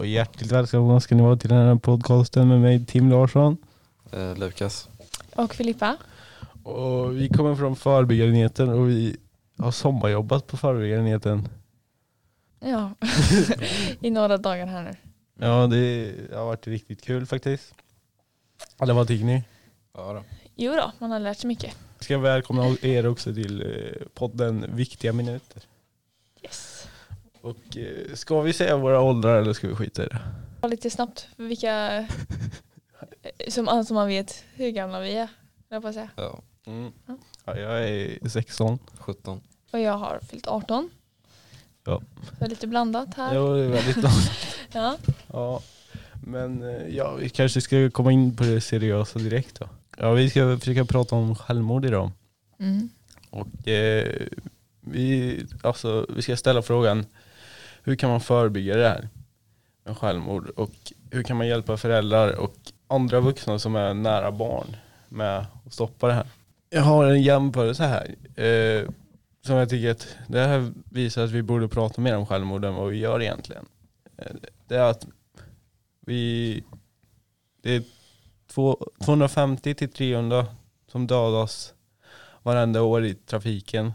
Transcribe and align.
Och 0.00 0.06
hjärtligt 0.06 0.52
välkomna 0.52 1.00
ska 1.00 1.14
ni 1.14 1.22
vara 1.22 1.36
till 1.36 1.48
den 1.48 1.66
här 1.66 1.76
podcasten 1.76 2.48
med 2.48 2.60
mig 2.60 2.86
Tim 2.86 3.10
Larsson. 3.10 3.56
Eh, 4.12 4.36
Lukas. 4.36 4.88
Och 5.34 5.54
Filippa. 5.54 5.96
Och 6.62 7.16
vi 7.16 7.28
kommer 7.28 7.54
från 7.54 7.76
förebyggarenheten 7.76 8.68
och 8.68 8.88
vi 8.88 9.16
har 9.58 9.70
sommarjobbat 9.70 10.46
på 10.46 10.56
förebyggarenheten. 10.56 11.48
Ja, 12.60 12.90
i 14.00 14.10
några 14.10 14.36
dagar 14.36 14.66
här 14.66 14.82
nu. 14.82 14.96
Ja 15.46 15.66
det 15.66 16.14
har 16.34 16.44
varit 16.44 16.66
riktigt 16.66 17.02
kul 17.02 17.26
faktiskt. 17.26 17.74
Eller 18.82 18.94
vad 18.94 19.08
tycker 19.08 19.24
ni? 19.24 19.44
Ja 19.94 20.12
då. 20.12 20.24
Jo 20.56 20.72
då, 20.72 20.92
man 20.98 21.10
har 21.10 21.20
lärt 21.20 21.38
sig 21.38 21.48
mycket. 21.48 21.76
Ska 21.98 22.14
jag 22.14 22.20
välkomna 22.20 22.76
er 22.82 23.06
också 23.06 23.34
till 23.34 23.62
eh, 23.62 24.06
podden 24.14 24.76
Viktiga 24.76 25.12
minuter. 25.12 25.62
Och 27.40 27.76
eh, 27.76 28.14
ska 28.14 28.40
vi 28.40 28.52
säga 28.52 28.76
våra 28.76 29.00
åldrar 29.00 29.42
eller 29.42 29.52
ska 29.52 29.68
vi 29.68 29.74
skita 29.74 30.04
i 30.04 30.06
det? 30.06 30.68
Lite 30.68 30.90
snabbt, 30.90 31.28
vilka 31.36 32.06
som, 33.48 33.84
som 33.84 33.94
man 33.94 34.08
vet 34.08 34.44
hur 34.54 34.70
gamla 34.70 35.00
vi 35.00 35.16
är. 35.16 35.28
Jag 35.68 35.82
på 35.82 35.92
säga. 35.92 36.08
Ja, 36.16 36.40
Mm. 36.66 36.92
Ja. 37.06 37.16
Ja, 37.44 37.56
jag 37.56 37.88
är 37.88 38.28
16. 38.28 38.78
17. 38.98 39.40
Och 39.72 39.80
jag 39.80 39.92
har 39.92 40.20
fyllt 40.30 40.46
18. 40.46 40.90
Ja. 41.84 42.02
Så 42.38 42.46
lite 42.46 42.66
blandat 42.66 43.14
här. 43.14 43.34
Jag 43.34 43.60
är 43.60 43.68
väldigt 43.68 43.96
långt. 43.96 44.30
Ja. 44.72 44.96
Ja, 45.32 45.62
men 46.26 46.62
eh, 46.62 46.96
ja, 46.96 47.14
vi 47.14 47.28
kanske 47.28 47.60
ska 47.60 47.90
komma 47.90 48.12
in 48.12 48.36
på 48.36 48.44
det 48.44 48.60
seriösa 48.60 49.18
direkt 49.18 49.60
då. 49.60 49.68
Ja, 49.98 50.12
vi 50.12 50.30
ska 50.30 50.58
försöka 50.58 50.84
prata 50.84 51.16
om 51.16 51.36
självmord 51.36 51.84
idag. 51.84 52.10
Mm. 52.58 52.88
Och 53.30 53.68
eh, 53.68 54.26
vi, 54.80 55.40
alltså, 55.62 56.06
vi 56.08 56.22
ska 56.22 56.36
ställa 56.36 56.62
frågan, 56.62 57.06
hur 57.82 57.96
kan 57.96 58.10
man 58.10 58.20
förebygga 58.20 58.76
det 58.76 58.88
här 58.88 59.08
med 59.84 59.98
självmord? 59.98 60.48
Och 60.48 60.92
hur 61.10 61.22
kan 61.22 61.36
man 61.36 61.46
hjälpa 61.46 61.76
föräldrar 61.76 62.36
och 62.36 62.54
andra 62.88 63.20
vuxna 63.20 63.58
som 63.58 63.76
är 63.76 63.94
nära 63.94 64.32
barn 64.32 64.76
med 65.08 65.38
att 65.38 65.72
stoppa 65.72 66.06
det 66.06 66.12
här? 66.12 66.26
Jag 66.70 66.82
har 66.82 67.06
en 67.06 67.22
jämförelse 67.22 67.84
här. 67.84 68.14
Eh, 68.44 68.90
som 69.42 69.56
jag 69.56 69.68
tycker 69.68 69.90
att 69.90 70.16
det 70.28 70.40
här 70.40 70.72
visar 70.84 71.24
att 71.24 71.30
vi 71.30 71.42
borde 71.42 71.68
prata 71.68 72.00
mer 72.00 72.16
om 72.16 72.26
självmord 72.26 72.64
än 72.64 72.74
vad 72.74 72.88
vi 72.88 72.98
gör 72.98 73.22
egentligen. 73.22 73.66
Eh, 74.16 74.32
det 74.68 74.76
är 74.76 74.90
att 74.90 75.06
vi, 76.00 76.64
det 77.62 77.74
är 77.74 77.82
250 78.98 79.74
till 79.74 79.92
300 79.92 80.46
som 80.86 81.06
dödas 81.06 81.74
varenda 82.42 82.82
år 82.82 83.04
i 83.04 83.14
trafiken. 83.14 83.92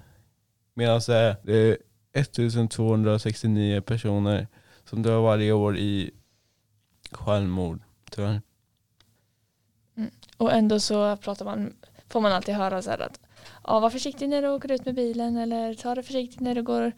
Medan 0.73 1.01
det 1.07 1.37
är 1.43 1.77
1269 2.15 3.81
personer 3.81 4.47
som 4.85 5.01
dör 5.01 5.21
varje 5.21 5.51
år 5.51 5.77
i 5.77 6.11
självmord. 7.11 7.81
Tyvärr. 8.11 8.41
Och 10.37 10.53
ändå 10.53 10.79
så 10.79 11.17
pratar 11.17 11.45
man, 11.45 11.73
får 12.09 12.21
man 12.21 12.31
alltid 12.31 12.55
höra 12.55 12.81
så 12.81 12.89
här 12.89 12.99
att 12.99 13.19
ja, 13.63 13.79
var 13.79 13.89
försiktig 13.89 14.29
när 14.29 14.41
du 14.41 14.47
åker 14.47 14.71
ut 14.71 14.85
med 14.85 14.95
bilen 14.95 15.37
eller 15.37 15.73
ta 15.73 15.95
det 15.95 16.03
försiktigt 16.03 16.39
när 16.39 16.55
du 16.55 16.63
går 16.63 16.91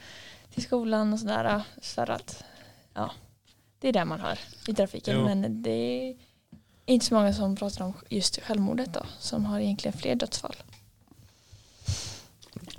till 0.54 0.64
skolan 0.64 1.14
och 1.14 1.20
sådär. 1.20 1.62
För 1.82 2.10
att 2.10 2.44
ja, 2.94 3.12
det 3.80 3.88
är 3.88 3.94
det 3.94 4.06
man 4.06 4.20
hör 4.20 4.40
i 4.68 4.74
trafiken. 4.74 5.16
Jo. 5.18 5.26
Men 5.26 5.62
det 5.62 5.72
är 5.72 6.18
inte 6.86 7.06
så 7.06 7.14
många 7.14 7.34
som 7.34 7.56
pratar 7.56 7.86
om 7.86 7.94
just 8.10 8.42
självmordet 8.42 8.94
då, 8.94 9.06
som 9.20 9.46
har 9.46 9.60
egentligen 9.60 9.98
fler 9.98 10.16
dödsfall. 10.16 10.56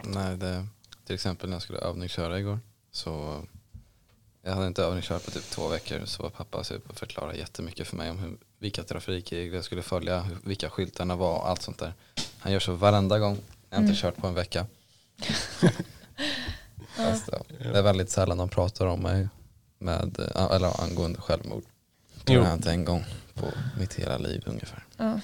Nej, 0.04 0.36
det, 0.36 0.66
till 1.08 1.14
exempel 1.14 1.48
när 1.48 1.54
jag 1.56 1.62
skulle 1.62 1.78
övningsköra 1.78 2.38
igår 2.38 2.58
så 2.92 3.42
jag 4.42 4.54
hade 4.54 4.66
inte 4.66 4.82
övningskört 4.82 5.24
på 5.24 5.30
typ 5.30 5.42
två 5.42 5.68
veckor 5.68 6.00
så 6.04 6.22
var 6.22 6.30
pappa 6.30 6.62
typ 6.62 6.90
och 6.90 6.96
förklarade 6.96 7.38
jättemycket 7.38 7.86
för 7.86 7.96
mig 7.96 8.10
om 8.10 8.18
hur, 8.18 8.36
vilka 8.58 8.82
trafikregler 8.82 9.54
jag 9.54 9.64
skulle 9.64 9.82
följa, 9.82 10.20
hur, 10.20 10.36
vilka 10.44 10.70
skyltarna 10.70 11.16
var 11.16 11.34
och 11.38 11.48
allt 11.48 11.62
sånt 11.62 11.78
där. 11.78 11.92
Han 12.38 12.52
gör 12.52 12.60
så 12.60 12.72
varenda 12.72 13.18
gång 13.18 13.38
jag 13.70 13.78
inte 13.78 13.84
Mm. 13.84 13.94
kört 13.94 14.16
på 14.16 14.26
en 14.26 14.34
vecka. 14.34 14.66
Ja, 16.98 17.14
det 17.58 17.78
är 17.78 17.82
väldigt 17.82 18.10
sällan 18.10 18.38
de 18.38 18.48
pratar 18.48 18.86
om 18.86 19.00
mig 19.00 19.28
med, 19.78 20.18
eh, 20.34 20.44
eller 20.50 20.82
angående 20.82 21.20
självmord. 21.20 21.62
Det 22.24 22.34
har 22.34 22.44
hänt 22.44 22.66
en 22.66 22.84
gång 22.84 23.04
på 23.34 23.46
mitt 23.78 23.94
hela 23.94 24.18
liv 24.18 24.42
ungefär. 24.46 24.84
Ja. 24.96 25.20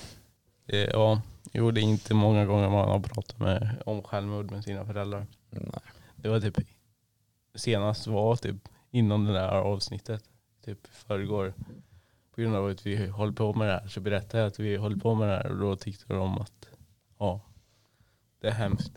Det, 0.67 0.91
ja, 0.93 1.21
jo, 1.53 1.71
det 1.71 1.81
är 1.81 1.83
inte 1.83 2.15
många 2.15 2.45
gånger 2.47 2.69
man 2.69 2.89
har 2.89 3.01
pratat 3.01 3.39
med, 3.39 3.83
om 3.87 4.03
självmord 4.03 4.51
med 4.51 4.65
sina 4.65 4.85
föräldrar. 4.87 5.27
Nej. 5.61 5.83
Det 6.17 6.29
var 6.29 6.41
typ 6.41 6.59
senast 7.55 8.07
var 8.07 8.37
typ 8.37 8.69
innan 8.91 9.25
det 9.25 9.33
där 9.33 9.49
avsnittet. 9.49 10.25
Typ 10.65 10.87
förrgår. 10.87 11.55
På 12.35 12.41
grund 12.41 12.57
av 12.57 12.67
att 12.67 12.87
vi 12.87 13.07
håller 13.07 13.33
på 13.33 13.55
med 13.55 13.69
det 13.69 13.73
här 13.73 13.89
så 13.89 14.01
berättade 14.01 14.43
jag 14.43 14.49
att 14.49 14.59
vi 14.59 14.77
håller 14.77 14.97
på 14.97 15.15
med 15.15 15.29
det 15.29 15.35
här 15.35 15.51
och 15.51 15.59
då 15.59 15.77
tyckte 15.77 16.15
de 16.15 16.39
att 16.39 16.69
ja, 17.19 17.41
det 18.41 18.49
är 18.49 18.53
hemskt. 18.53 18.93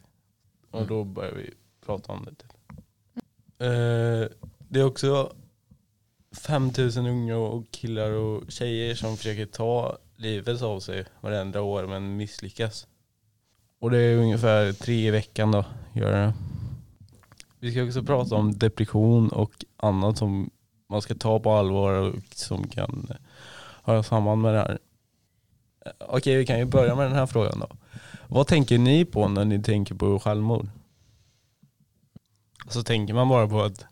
Och 0.72 0.88
då 0.88 1.04
började 1.04 1.38
vi 1.38 1.54
prata 1.86 2.12
om 2.12 2.26
det. 2.26 2.36
Typ. 2.36 2.52
Eh, 3.58 4.38
det 4.70 4.80
är 4.80 4.84
också 4.84 5.36
5000 6.32 7.06
unga 7.06 7.38
och 7.38 7.72
killar 7.72 8.12
och 8.12 8.52
tjejer 8.52 8.96
som 8.96 9.18
försöker 9.18 9.46
ta 9.46 9.98
livet 10.16 10.62
av 10.62 10.80
sig 10.80 11.06
varenda 11.22 11.62
år 11.62 11.88
men 11.88 12.18
misslyckas. 12.18 12.88
Och 13.80 13.92
det 13.92 13.98
är 13.98 14.18
ungefär 14.18 14.74
tre 14.74 15.08
i 15.08 15.12
veckan 15.12 15.52
då, 15.52 15.66
gör 15.94 16.12
det. 16.12 16.34
Vi 17.60 17.72
ska 17.72 17.84
också 17.84 18.04
prata 18.04 18.36
om 18.36 18.58
depression 18.58 19.30
och 19.30 19.66
annat 19.78 20.18
som 20.18 20.50
man 20.90 21.02
ska 21.02 21.16
ta 21.16 21.40
på 21.40 21.52
allvar 21.52 21.94
och 21.94 22.16
som 22.32 22.68
kan 22.68 23.08
höra 23.84 24.04
samman 24.04 24.42
med 24.42 24.54
det 24.54 24.60
här. 24.60 24.80
Eh, 25.86 25.92
okej, 26.00 26.38
vi 26.38 26.46
kan 26.46 26.60
ju 26.60 26.66
börja 26.66 26.96
med 26.96 27.06
den 27.06 27.16
här 27.16 27.26
frågan 27.26 27.60
då. 27.60 27.68
Vad 28.28 28.48
tänker 28.48 28.78
ni 28.78 29.06
på 29.06 29.28
när 29.28 29.46
ni 29.46 29.64
tänker 29.64 29.96
på 29.96 30.20
självmord? 30.20 30.68
Så 32.70 32.84
tänker 32.84 33.14
man 33.14 33.30
bara 33.30 33.48
på 33.48 33.62
att 33.62 33.86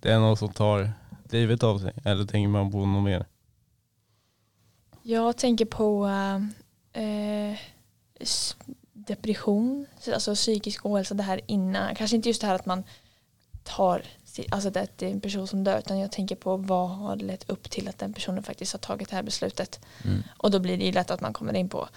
det 0.00 0.12
är 0.12 0.18
någon 0.18 0.36
som 0.36 0.48
tar 0.48 0.92
livet 1.30 1.62
av 1.62 1.78
sig 1.78 1.92
eller 2.04 2.24
tänker 2.24 2.48
man 2.48 2.72
på 2.72 2.86
något 2.86 3.04
mer? 3.04 3.26
Jag 5.02 5.36
tänker 5.36 5.64
på 5.64 6.06
eh, 6.06 7.02
eh 7.04 7.58
depression, 9.08 9.86
alltså 10.12 10.34
psykisk 10.34 10.86
ohälsa, 10.86 11.14
det 11.14 11.22
här 11.22 11.40
innan. 11.46 11.94
Kanske 11.94 12.16
inte 12.16 12.28
just 12.28 12.40
det 12.40 12.46
här 12.46 12.54
att 12.54 12.66
man 12.66 12.84
tar, 13.62 14.02
alltså 14.50 14.70
det 14.70 14.80
att 14.80 14.98
det 14.98 15.06
är 15.06 15.10
en 15.10 15.20
person 15.20 15.46
som 15.46 15.64
dör, 15.64 15.78
utan 15.78 15.98
jag 15.98 16.12
tänker 16.12 16.36
på 16.36 16.56
vad 16.56 16.90
har 16.90 17.16
lett 17.16 17.50
upp 17.50 17.70
till 17.70 17.88
att 17.88 17.98
den 17.98 18.14
personen 18.14 18.42
faktiskt 18.42 18.72
har 18.72 18.78
tagit 18.78 19.10
det 19.10 19.16
här 19.16 19.22
beslutet. 19.22 19.80
Mm. 20.04 20.22
Och 20.36 20.50
då 20.50 20.58
blir 20.58 20.78
det 20.78 20.84
ju 20.84 20.92
lätt 20.92 21.10
att 21.10 21.20
man 21.20 21.32
kommer 21.32 21.56
in 21.56 21.68
på 21.68 21.88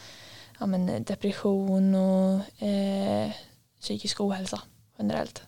ja, 0.59 0.65
men, 0.65 0.89
eh, 0.89 1.01
depression 1.01 1.95
och 1.95 2.63
eh, 2.63 3.31
psykisk 3.79 4.21
ohälsa 4.21 4.61
generellt. 4.97 5.41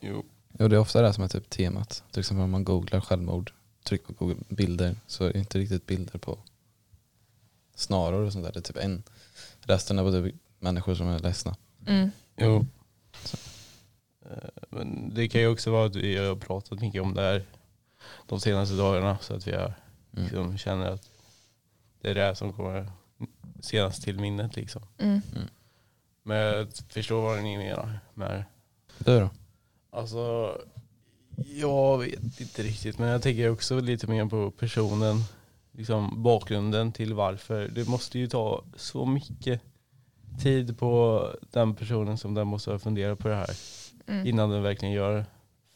Jo. 0.00 0.24
Jo 0.58 0.68
det 0.68 0.76
är 0.76 0.80
ofta 0.80 1.02
det 1.02 1.12
som 1.12 1.24
är 1.24 1.28
typ 1.28 1.50
temat. 1.50 2.02
Till 2.10 2.20
exempel 2.20 2.44
om 2.44 2.50
man 2.50 2.64
googlar 2.64 3.00
självmord, 3.00 3.52
tryck 3.84 4.06
på 4.06 4.12
Google 4.12 4.36
bilder 4.48 4.96
så 5.06 5.24
är 5.24 5.32
det 5.32 5.38
inte 5.38 5.58
riktigt 5.58 5.86
bilder 5.86 6.18
på 6.18 6.38
snaror 7.74 8.26
och 8.26 8.32
sånt 8.32 8.44
där. 8.44 8.52
Det 8.52 8.58
är 8.58 8.62
typ 8.62 8.76
en. 8.76 9.02
Resten 9.70 9.98
är 9.98 10.02
bara 10.02 10.12
typ 10.22 10.34
människor 10.58 10.94
som 10.94 11.08
är 11.08 11.18
ledsna. 11.18 11.56
Mm. 11.86 12.10
Jo. 12.36 12.66
Eh, 14.30 14.48
Men 14.70 15.14
det 15.14 15.28
kan 15.28 15.40
ju 15.40 15.46
också 15.48 15.70
vara 15.70 15.86
att 15.86 15.96
vi 15.96 16.16
har 16.16 16.36
pratat 16.36 16.80
mycket 16.80 17.02
om 17.02 17.14
det 17.14 17.22
här 17.22 17.44
de 18.26 18.40
senaste 18.40 18.76
dagarna 18.76 19.18
så 19.20 19.34
att 19.34 19.46
vi 19.46 19.52
har, 19.52 19.74
Mm. 20.12 20.24
liksom, 20.24 20.58
känner 20.58 20.90
att 20.90 21.10
det 22.00 22.10
är 22.10 22.14
det 22.14 22.34
som 22.36 22.52
kommer 22.52 22.90
senast 23.60 24.02
till 24.02 24.18
minnet 24.20 24.56
liksom. 24.56 24.82
Mm. 24.98 25.20
Men 26.22 26.36
jag 26.36 26.68
förstår 26.88 27.22
vad 27.22 27.42
ni 27.42 27.58
menar 27.58 27.98
med 28.14 28.30
det. 28.30 28.44
Du 28.98 29.20
då? 29.20 29.30
Alltså, 29.90 30.56
jag 31.46 31.98
vet 31.98 32.40
inte 32.40 32.62
riktigt 32.62 32.98
men 32.98 33.08
jag 33.08 33.22
tänker 33.22 33.50
också 33.50 33.80
lite 33.80 34.06
mer 34.06 34.26
på 34.26 34.50
personen, 34.50 35.16
liksom 35.72 36.22
bakgrunden 36.22 36.92
till 36.92 37.14
varför. 37.14 37.68
Det 37.68 37.88
måste 37.88 38.18
ju 38.18 38.26
ta 38.28 38.64
så 38.76 39.06
mycket 39.06 39.60
tid 40.42 40.78
på 40.78 41.26
den 41.50 41.74
personen 41.74 42.18
som 42.18 42.34
den 42.34 42.46
måste 42.46 42.78
fundera 42.78 43.16
på 43.16 43.28
det 43.28 43.34
här 43.34 43.50
Mm. 44.06 44.26
innan 44.26 44.50
den 44.50 44.62
verkligen 44.62 44.94
gör 44.94 45.16
det. 45.16 45.24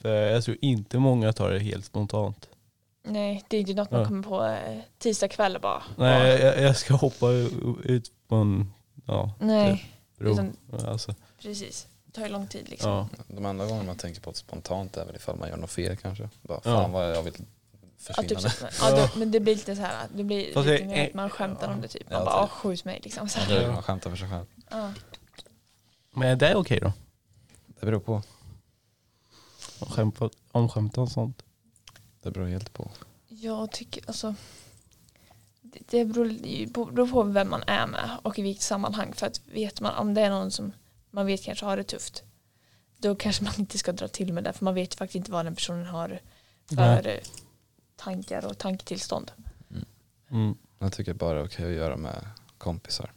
För 0.03 0.15
jag 0.15 0.45
tror 0.45 0.57
inte 0.61 0.99
många 0.99 1.33
tar 1.33 1.51
det 1.51 1.59
helt 1.59 1.85
spontant. 1.85 2.49
Nej, 3.03 3.45
det 3.49 3.57
är 3.57 3.61
inte 3.61 3.75
något 3.75 3.91
man 3.91 4.01
Ja. 4.01 4.07
kommer 4.07 4.23
på 4.23 4.45
eh, 4.45 4.79
tisdag 4.99 5.29
kväll 5.29 5.59
bara. 5.63 5.83
Nej, 5.97 6.41
jag, 6.41 6.61
jag 6.61 6.77
ska 6.77 6.95
hoppa 6.95 7.31
ut 7.85 8.13
på 8.29 8.35
en 8.37 8.73
ja, 9.07 9.33
Nej, 9.41 9.85
bro. 10.19 10.33
Utan- 10.33 10.57
Alltså, 10.87 11.15
precis. 11.43 11.87
Det 12.07 12.13
tar 12.13 12.23
ju 12.23 12.29
lång 12.29 12.47
tid 12.47 12.69
liksom. 12.69 12.91
ja. 12.91 13.09
De 13.29 13.45
andra 13.47 13.67
gångerna 13.67 13.87
man 13.87 13.97
tänker 13.97 14.21
på 14.21 14.31
det 14.31 14.37
spontant 14.37 14.97
är 14.97 15.05
väl 15.07 15.17
ifall 15.17 15.37
man 15.39 15.49
gör 15.49 15.57
något 15.57 15.71
fel 15.71 15.97
kanske. 15.97 16.29
Bara, 16.43 16.61
Ja. 16.65 16.71
fan 16.75 16.93
vad 16.93 17.17
jag 17.17 17.23
vill 17.23 17.35
Ja, 18.09 18.15
försvinna 18.15 18.41
typ 18.41 18.53
så, 18.53 18.67
ja, 18.85 18.91
då, 19.15 19.19
men 19.19 19.31
det 19.31 19.41
blir 19.41 19.55
lite 19.55 19.77
så 19.77 19.83
här, 19.83 20.09
det 20.17 20.25
blir 20.25 20.53
Fast 20.55 20.67
lite 20.67 20.85
det 20.85 20.89
mer 20.91 21.09
att 21.09 21.15
man 21.15 21.31
skämtar 21.31 21.73
om 21.73 21.81
det 21.81 21.89
typ. 21.89 22.11
Man 22.11 22.19
Ja, 22.19 22.25
bara, 22.25 22.43
typ. 22.47 22.53
ah, 22.53 22.57
skjut 22.57 22.85
mig 22.85 23.01
liksom. 23.05 23.29
Så 23.29 23.39
Ja, 23.41 23.45
här. 23.45 23.67
då 23.67 23.73
man 23.73 23.83
skämtar 23.83 24.11
för 24.11 24.17
sig 24.17 24.29
själv. 24.31 24.47
Ja. 24.71 24.93
Men 26.11 26.39
det 26.39 26.49
är 26.49 26.57
okej 26.57 26.81
då? 26.81 26.93
Det 27.67 27.87
beror 27.87 28.01
på. 28.01 28.23
Skämt, 29.81 30.19
omskämta 30.53 31.01
och 31.01 31.09
sånt? 31.11 31.43
Det 32.23 32.31
beror 32.31 32.47
helt 32.47 32.73
på. 32.73 32.91
Jag 33.29 33.71
tycker 33.73 34.05
alltså 34.07 34.35
det- 35.63 35.81
det 35.91 36.05
beror, 36.05 36.93
beror 36.93 37.07
på 37.09 37.23
vem 37.23 37.51
man 37.51 37.63
är 37.67 37.87
med 37.87 38.11
och 38.23 38.39
i 38.39 38.43
vilket 38.43 38.63
sammanhang. 38.63 39.13
För 39.13 39.27
att 39.27 39.41
vet 39.53 39.81
man 39.81 39.95
om 39.95 40.15
det 40.15 40.21
är 40.21 40.31
någon 40.31 40.51
som 40.51 40.73
man 41.11 41.27
vet 41.27 41.43
kanske 41.43 41.65
har 41.67 41.77
det 41.77 41.85
tufft 41.85 42.23
då 42.99 43.15
kanske 43.15 43.45
man 43.45 43.53
inte 43.59 43.79
ska 43.79 43.93
dra 43.93 44.09
till 44.09 44.33
med 44.33 44.45
det 44.45 44.53
för 44.53 44.65
man 44.65 44.75
vet 44.75 44.95
faktiskt 44.95 45.15
inte 45.17 45.33
vad 45.33 45.45
den 45.47 45.55
personen 45.55 45.87
har 45.87 46.21
för 46.75 47.07
eh, 47.07 47.19
tankar 47.97 48.47
och 48.47 48.59
tanketillstånd. 48.59 49.33
Mm. 50.31 50.55
Jag 50.79 50.93
tycker 50.93 51.15
bara 51.15 51.35
det 51.35 51.41
är 51.41 51.45
okej 51.47 51.67
att 51.67 51.77
göra 51.77 51.97
med 51.97 52.27
kompisar. 52.59 53.13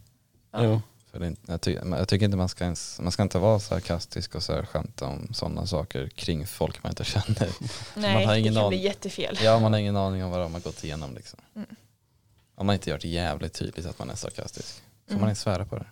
Ja. 0.51 0.81
För 1.11 1.19
det, 1.19 1.35
jag, 1.47 1.61
tycker, 1.61 1.83
men 1.83 1.99
jag 1.99 2.07
tycker 2.07 2.25
inte 2.25 2.37
man 2.37 2.49
ska 2.49 2.63
ens, 2.63 2.99
man 2.99 3.11
ska 3.11 3.23
inte 3.23 3.39
vara 3.39 3.59
sarkastisk 3.59 4.35
och 4.35 4.43
så 4.43 4.53
här 4.53 4.65
skämta 4.65 5.05
om 5.07 5.33
sådana 5.33 5.65
saker 5.65 6.07
kring 6.09 6.47
folk 6.47 6.83
man 6.83 6.89
inte 6.91 7.03
känner. 7.05 7.49
Nej, 7.95 8.25
har 8.25 8.35
ingen 8.35 8.53
det 8.53 8.59
kan 8.59 8.69
bli 8.69 8.77
jättefel. 8.83 9.37
Ja, 9.41 9.59
man 9.59 9.73
har 9.73 9.79
ingen 9.79 9.95
aning 9.97 10.23
om 10.23 10.31
vad 10.31 10.39
de 10.39 10.53
har 10.53 10.61
gått 10.61 10.83
igenom 10.83 11.15
liksom. 11.15 11.39
Mm. 11.55 11.67
Om 12.55 12.65
man 12.65 12.73
inte 12.73 12.89
gör 12.89 12.97
det 12.99 13.07
jävligt 13.07 13.53
tydligt 13.53 13.85
att 13.85 13.99
man 13.99 14.09
är 14.09 14.15
sarkastisk. 14.15 14.75
Får 15.05 15.11
Mm. 15.11 15.21
man 15.21 15.29
inte 15.29 15.41
svära 15.41 15.65
på 15.65 15.75
det? 15.75 15.85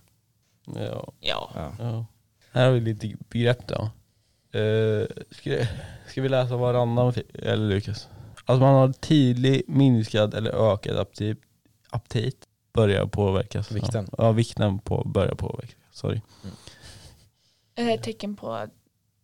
Ja. 0.65 1.13
Ja. 1.19 1.51
Ja. 1.55 1.75
ja. 1.79 2.05
Här 2.51 2.65
har 2.65 2.71
vi 2.71 2.79
lite 2.79 3.15
begrepp 3.29 3.67
då. 3.67 3.89
Uh, 4.59 5.05
ska, 5.31 5.65
ska 6.09 6.21
vi 6.21 6.29
läsa 6.29 6.55
varannan 6.57 7.13
eller 7.33 7.69
Lukas? 7.69 8.07
Att 8.45 8.59
man 8.59 8.73
har 8.75 8.93
tidig 8.93 9.63
minskad 9.67 10.33
eller 10.33 10.73
ökad 10.73 10.97
aptit, 10.97 11.37
aptit 11.89 12.45
börjar 12.73 13.05
påverkas. 13.05 13.71
Vikten. 13.71 14.09
Ja, 14.17 14.31
vikten 14.31 14.79
på 14.79 15.03
börjar 15.05 15.35
påverkas. 15.35 15.75
Sorry. 15.91 16.21
Är 17.75 17.85
det 17.85 17.93
ett 17.93 18.03
tecken 18.03 18.35
på 18.35 18.67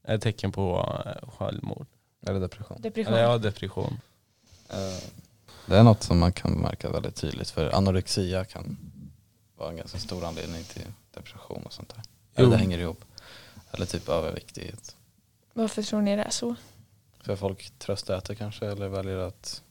Ett 0.03 0.21
tecken 0.21 0.51
på 0.51 0.95
eh, 1.05 1.29
självmord. 1.29 1.87
Eller 2.27 2.39
depression. 2.39 2.81
depression? 2.81 3.13
Eller 3.13 3.23
ja, 3.23 3.37
depression. 3.37 3.99
Eh, 4.69 5.03
Det 5.65 5.77
är 5.77 5.83
något 5.83 6.03
som 6.03 6.19
man 6.19 6.33
kan 6.33 6.51
märka 6.53 6.89
väldigt 6.89 7.15
tydligt 7.15 7.49
för 7.49 7.75
anorexia 7.75 8.45
kan 8.45 8.77
vara 9.57 9.69
en 9.69 9.77
ganska 9.77 9.97
stor 9.97 10.25
anledning 10.25 10.63
till 10.63 10.85
depression 11.13 11.63
och 11.65 11.73
sånt 11.73 11.89
där. 11.89 12.03
Eller 12.35 12.49
det 12.49 12.57
hänger 12.57 12.79
ihop. 12.79 13.05
Eller 13.71 13.85
typ 13.85 14.09
överviktighet. 14.09 14.95
Varför 15.53 15.83
tror 15.83 16.01
ni 16.01 16.15
det 16.15 16.23
är 16.23 16.29
så? 16.29 16.55
För 17.23 17.35
folk 17.35 17.71
tröstäter 17.79 18.35
kanske 18.35 18.65
eller 18.65 18.87
väljer 18.87 19.17
att 19.17 19.61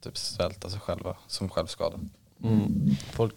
typ 0.00 0.18
svälta 0.18 0.70
sig 0.70 0.80
själva 0.80 1.16
som 1.26 1.48
självskada. 1.48 1.98
Mm. 2.44 2.96
Folk 3.12 3.34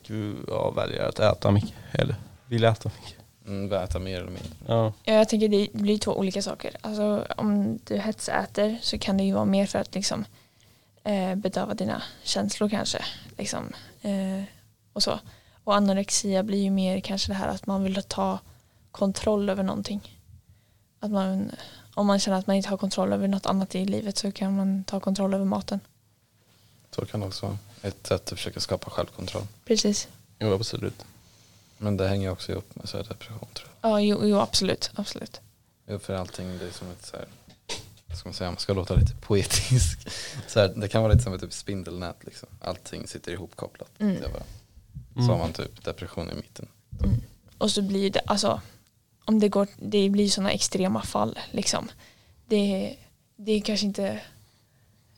ja, 0.47 0.71
väljer 0.71 1.03
att 1.03 1.19
äta 1.19 1.51
mycket. 1.51 1.73
Eller 1.91 2.15
vill 2.45 2.63
äta 2.63 2.91
mycket. 2.99 3.23
Mm, 3.45 3.73
äta 3.73 3.99
mer 3.99 4.15
eller 4.17 4.31
mindre. 4.31 4.51
Ja. 4.67 4.93
Ja, 5.03 5.13
jag 5.13 5.29
tänker 5.29 5.49
det 5.49 5.67
blir 5.73 5.97
två 5.97 6.11
olika 6.11 6.41
saker. 6.41 6.75
Alltså 6.81 7.27
om 7.37 7.79
du 7.83 7.97
hetsäter 7.97 8.77
så 8.81 8.97
kan 8.97 9.17
det 9.17 9.23
ju 9.23 9.33
vara 9.33 9.45
mer 9.45 9.65
för 9.65 9.79
att 9.79 9.95
liksom 9.95 10.25
eh, 11.03 11.35
bedöva 11.35 11.73
dina 11.73 12.03
känslor 12.23 12.69
kanske. 12.69 13.05
Liksom, 13.37 13.73
eh, 14.01 14.43
och 14.93 15.03
så. 15.03 15.19
Och 15.63 15.75
anorexia 15.75 16.43
blir 16.43 16.63
ju 16.63 16.69
mer 16.69 16.99
kanske 16.99 17.31
det 17.31 17.35
här 17.35 17.47
att 17.47 17.65
man 17.65 17.83
vill 17.83 18.03
ta 18.03 18.39
kontroll 18.91 19.49
över 19.49 19.63
någonting. 19.63 20.19
Att 20.99 21.11
man, 21.11 21.51
om 21.93 22.07
man 22.07 22.19
känner 22.19 22.37
att 22.39 22.47
man 22.47 22.55
inte 22.55 22.69
har 22.69 22.77
kontroll 22.77 23.13
över 23.13 23.27
något 23.27 23.45
annat 23.45 23.75
i 23.75 23.85
livet 23.85 24.17
så 24.17 24.31
kan 24.31 24.55
man 24.55 24.83
ta 24.83 24.99
kontroll 24.99 25.33
över 25.33 25.45
maten. 25.45 25.79
Så 26.95 27.05
kan 27.05 27.19
det 27.19 27.25
också 27.25 27.45
vara 27.45 27.57
ett 27.81 28.07
sätt 28.07 28.21
att 28.31 28.37
försöka 28.39 28.59
skapa 28.59 28.89
självkontroll. 28.89 29.43
Precis. 29.65 30.07
Jo, 30.39 30.53
absolut. 30.53 31.05
Men 31.77 31.97
det 31.97 32.07
hänger 32.07 32.31
också 32.31 32.51
ihop 32.51 32.75
med 32.75 32.89
så 32.89 32.97
här 32.97 33.03
depression 33.03 33.47
tror 33.53 33.69
jag. 33.81 33.91
Ja, 33.91 33.99
jo, 34.01 34.19
jo 34.23 34.37
absolut. 34.39 34.91
absolut. 34.95 35.41
Jo, 35.87 35.99
för 35.99 36.13
allting 36.15 36.57
det 36.57 36.65
är 36.67 36.71
som 36.71 36.91
ett 36.91 37.05
så 37.05 37.17
här, 37.17 37.25
ska 38.15 38.29
man 38.29 38.33
säga, 38.33 38.51
man 38.51 38.59
ska 38.59 38.73
låta 38.73 38.95
lite 38.95 39.13
poetisk. 39.15 40.07
Så 40.47 40.59
här, 40.59 40.73
det 40.75 40.87
kan 40.87 41.01
vara 41.03 41.13
lite 41.13 41.23
som 41.23 41.33
ett 41.33 41.41
typ 41.41 41.53
spindelnät 41.53 42.15
liksom. 42.21 42.49
Allting 42.61 43.07
sitter 43.07 43.31
ihopkopplat. 43.31 43.89
Mm. 43.99 44.15
Det. 44.21 44.29
Så 45.13 45.19
Mm. 45.19 45.29
har 45.29 45.37
man 45.37 45.53
typ 45.53 45.83
depression 45.85 46.31
i 46.31 46.35
mitten. 46.35 46.67
Och 47.57 47.71
så 47.71 47.81
blir 47.81 48.09
det, 48.09 48.19
alltså, 48.27 48.61
om 49.25 49.39
det 49.39 49.49
går, 49.49 49.67
det 49.77 50.09
blir 50.09 50.27
sådana 50.27 50.51
extrema 50.51 51.01
fall 51.01 51.39
liksom. 51.51 51.89
Det, 52.45 52.95
det 53.35 53.51
är 53.51 53.61
kanske 53.61 53.85
inte, 53.85 54.19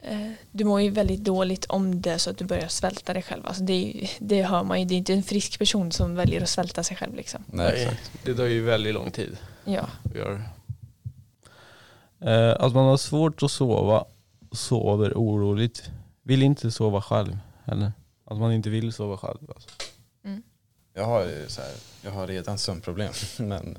eh, 0.02 0.32
du 0.52 0.64
mår 0.64 0.82
ju 0.82 0.90
väldigt 0.90 1.24
dåligt 1.24 1.66
om 1.66 2.02
det 2.02 2.12
är 2.12 2.18
så 2.18 2.30
att 2.30 2.38
du 2.38 2.46
börjar 2.46 2.68
svälta 2.68 3.14
dig 3.14 3.22
själv. 3.24 3.46
Alltså 3.46 3.64
det, 3.64 4.10
det 4.20 4.44
hör 4.44 4.64
man 4.64 4.80
ju, 4.80 4.86
det 4.86 4.96
är 4.96 4.98
inte 4.98 5.14
en 5.14 5.24
frisk 5.24 5.60
person 5.60 5.92
som 5.92 6.16
väljer 6.16 6.42
att 6.42 6.50
svälta 6.50 6.84
sig 6.84 6.98
själv 6.98 7.16
liksom. 7.16 7.44
Nej. 7.48 8.00
Det 8.24 8.36
tar 8.36 8.44
ju 8.44 8.62
väldigt 8.64 8.94
lång 8.94 9.12
tid 9.12 9.38
Ja, 9.66 9.90
att 10.04 10.16
göra 10.16 10.34
det. 10.34 10.46
Eh, 12.32 12.56
att 12.66 12.74
man 12.74 12.86
har 12.86 12.98
svårt 12.98 13.44
att 13.44 13.52
sova, 13.52 14.06
sover 14.52 15.14
oroligt, 15.14 15.90
vill 16.24 16.44
inte 16.44 16.72
sova 16.72 17.02
själv. 17.02 17.38
Eller 17.66 17.92
att 18.26 18.38
man 18.38 18.54
inte 18.54 18.70
vill 18.70 18.94
sova 18.94 19.18
själv. 19.18 19.52
Alltså. 19.56 19.70
Jag 20.98 21.06
har 21.06 21.24
ju 21.24 21.46
så 21.50 21.62
här, 21.62 21.72
jag 22.02 22.12
har 22.12 22.28
redan 22.28 22.58
sömnproblem. 22.58 23.14
Men 23.38 23.74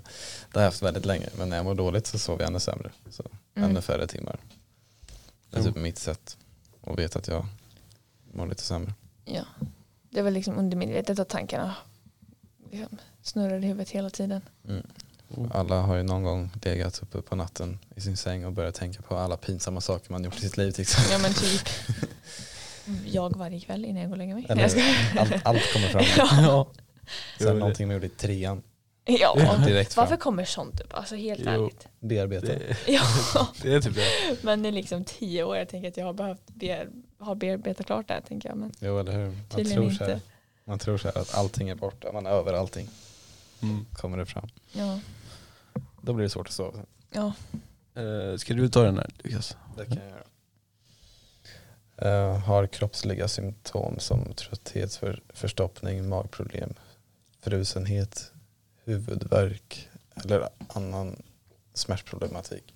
det 0.52 0.58
har 0.58 0.60
jag 0.60 0.68
haft 0.70 0.82
väldigt 0.82 1.04
länge. 1.04 1.28
Men 1.38 1.48
när 1.48 1.56
jag 1.56 1.64
mår 1.64 1.74
dåligt 1.74 2.06
så 2.06 2.18
sover 2.18 2.40
jag 2.42 2.48
ännu 2.50 2.60
sämre. 2.60 2.90
Så 3.10 3.24
Mm. 3.56 3.70
ännu 3.70 3.80
färre 3.80 4.06
timmar. 4.06 4.38
Det 5.50 5.58
är 5.58 5.62
typ 5.62 5.76
mitt 5.76 5.98
sätt 5.98 6.36
att 6.86 6.98
veta 6.98 7.18
att 7.18 7.28
jag 7.28 7.46
mår 8.32 8.46
lite 8.46 8.62
sämre. 8.62 8.94
ja. 9.24 9.42
Det 10.10 10.22
var 10.22 10.30
liksom 10.30 10.58
undermedvetet 10.58 11.18
att 11.18 11.28
tankarna 11.28 11.74
liksom 12.70 12.98
snurrar 13.22 13.64
i 13.64 13.66
huvudet 13.66 13.90
hela 13.90 14.10
tiden. 14.10 14.40
Mm. 14.69 14.86
Mm. 15.36 15.50
Alla 15.54 15.80
har 15.80 15.96
ju 15.96 16.02
någon 16.02 16.22
gång 16.22 16.50
legat 16.62 17.02
uppe 17.02 17.22
på 17.22 17.36
natten 17.36 17.78
i 17.96 18.00
sin 18.00 18.16
säng 18.16 18.44
och 18.46 18.52
börjat 18.52 18.74
tänka 18.74 19.02
på 19.02 19.16
alla 19.16 19.36
pinsamma 19.36 19.80
saker 19.80 20.12
man 20.12 20.24
gjort 20.24 20.36
i 20.36 20.40
sitt 20.40 20.56
liv. 20.56 20.74
Liksom. 20.78 21.04
Ja 21.10 21.19
men 21.19 21.32
typ. 21.34 21.62
Jag 23.06 23.36
varje 23.36 23.60
kväll 23.60 23.84
innan 23.84 24.02
jag 24.02 24.10
går 24.10 24.14
och 24.14 24.19
lägger 24.19 24.34
mig. 24.34 24.46
Eller, 24.48 24.64
allt, 25.19 25.32
allt 25.46 25.72
kommer 25.72 25.88
fram. 25.88 26.04
Ja. 26.44 26.66
Sen 27.38 27.48
Jo, 27.52 27.58
någonting 27.58 27.86
man 27.86 27.94
gjorde 27.94 28.06
i 28.06 28.10
trean. 28.10 28.62
Ja, 29.04 29.56
Direkt 29.66 29.94
fram. 29.94 30.02
varför 30.02 30.16
kommer 30.16 30.44
sånt 30.44 30.80
upp? 30.80 30.94
Alltså 30.94 31.14
helt 31.16 31.40
Jo. 31.44 31.50
ärligt. 31.50 31.88
Bearbeta. 32.00 32.46
Det, 32.46 32.76
Ja. 32.92 33.02
det 33.62 33.72
är 33.74 33.80
typ 33.80 33.94
det. 33.94 34.36
Men 34.42 34.66
i 34.66 34.72
liksom 34.72 35.04
tio 35.04 35.44
år, 35.44 35.56
jag 35.56 35.68
tänker 35.68 35.88
att 35.88 35.96
jag 35.96 36.04
har 36.06 36.12
behövt 36.12 36.46
be, 36.46 36.86
har 37.18 37.34
bearbetat 37.34 37.86
klart 37.86 38.08
det 38.08 38.14
här, 38.14 38.20
tänker 38.20 38.48
jag. 38.48 38.58
Men 38.58 38.72
Jo 38.80 38.98
eller 38.98 39.12
hur. 39.12 39.24
Man 39.26 39.64
tror, 39.64 39.90
så 39.90 40.04
här, 40.04 40.12
inte. 40.14 40.20
man 40.64 40.78
tror 40.78 40.98
så 40.98 41.08
här 41.08 41.18
att 41.18 41.34
allting 41.34 41.68
är 41.68 41.74
borta. 41.74 42.12
Man 42.12 42.26
är 42.26 42.30
över 42.30 42.52
allting. 42.52 42.88
Mm. 43.62 43.86
Kommer 43.93 44.19
det 44.19 44.26
fram. 44.26 44.48
Ja. 44.72 45.00
Då 46.00 46.12
blir 46.12 46.22
det 46.22 46.31
svårt 46.31 46.46
att 46.46 46.52
sova. 46.52 46.78
ja. 47.12 47.32
Eh, 48.02 48.36
ska 48.36 48.55
du 48.55 48.69
ta 48.69 48.82
den 48.82 48.96
här 48.98 49.10
Lukas? 49.24 49.56
Det 49.76 49.84
kan 49.86 49.96
jag 49.96 50.06
göra. 50.08 50.22
Eh, 51.98 52.38
har 52.38 52.66
kroppsliga 52.66 53.28
symptom 53.28 53.98
som 53.98 54.32
trötthet, 54.34 54.94
för, 54.94 55.22
förstoppning, 55.28 56.08
magproblem, 56.08 56.74
frusenhet, 57.46 58.32
huvudvärk 58.84 59.88
eller 60.15 60.48
annan 60.69 61.22
smärtproblematik. 61.74 62.74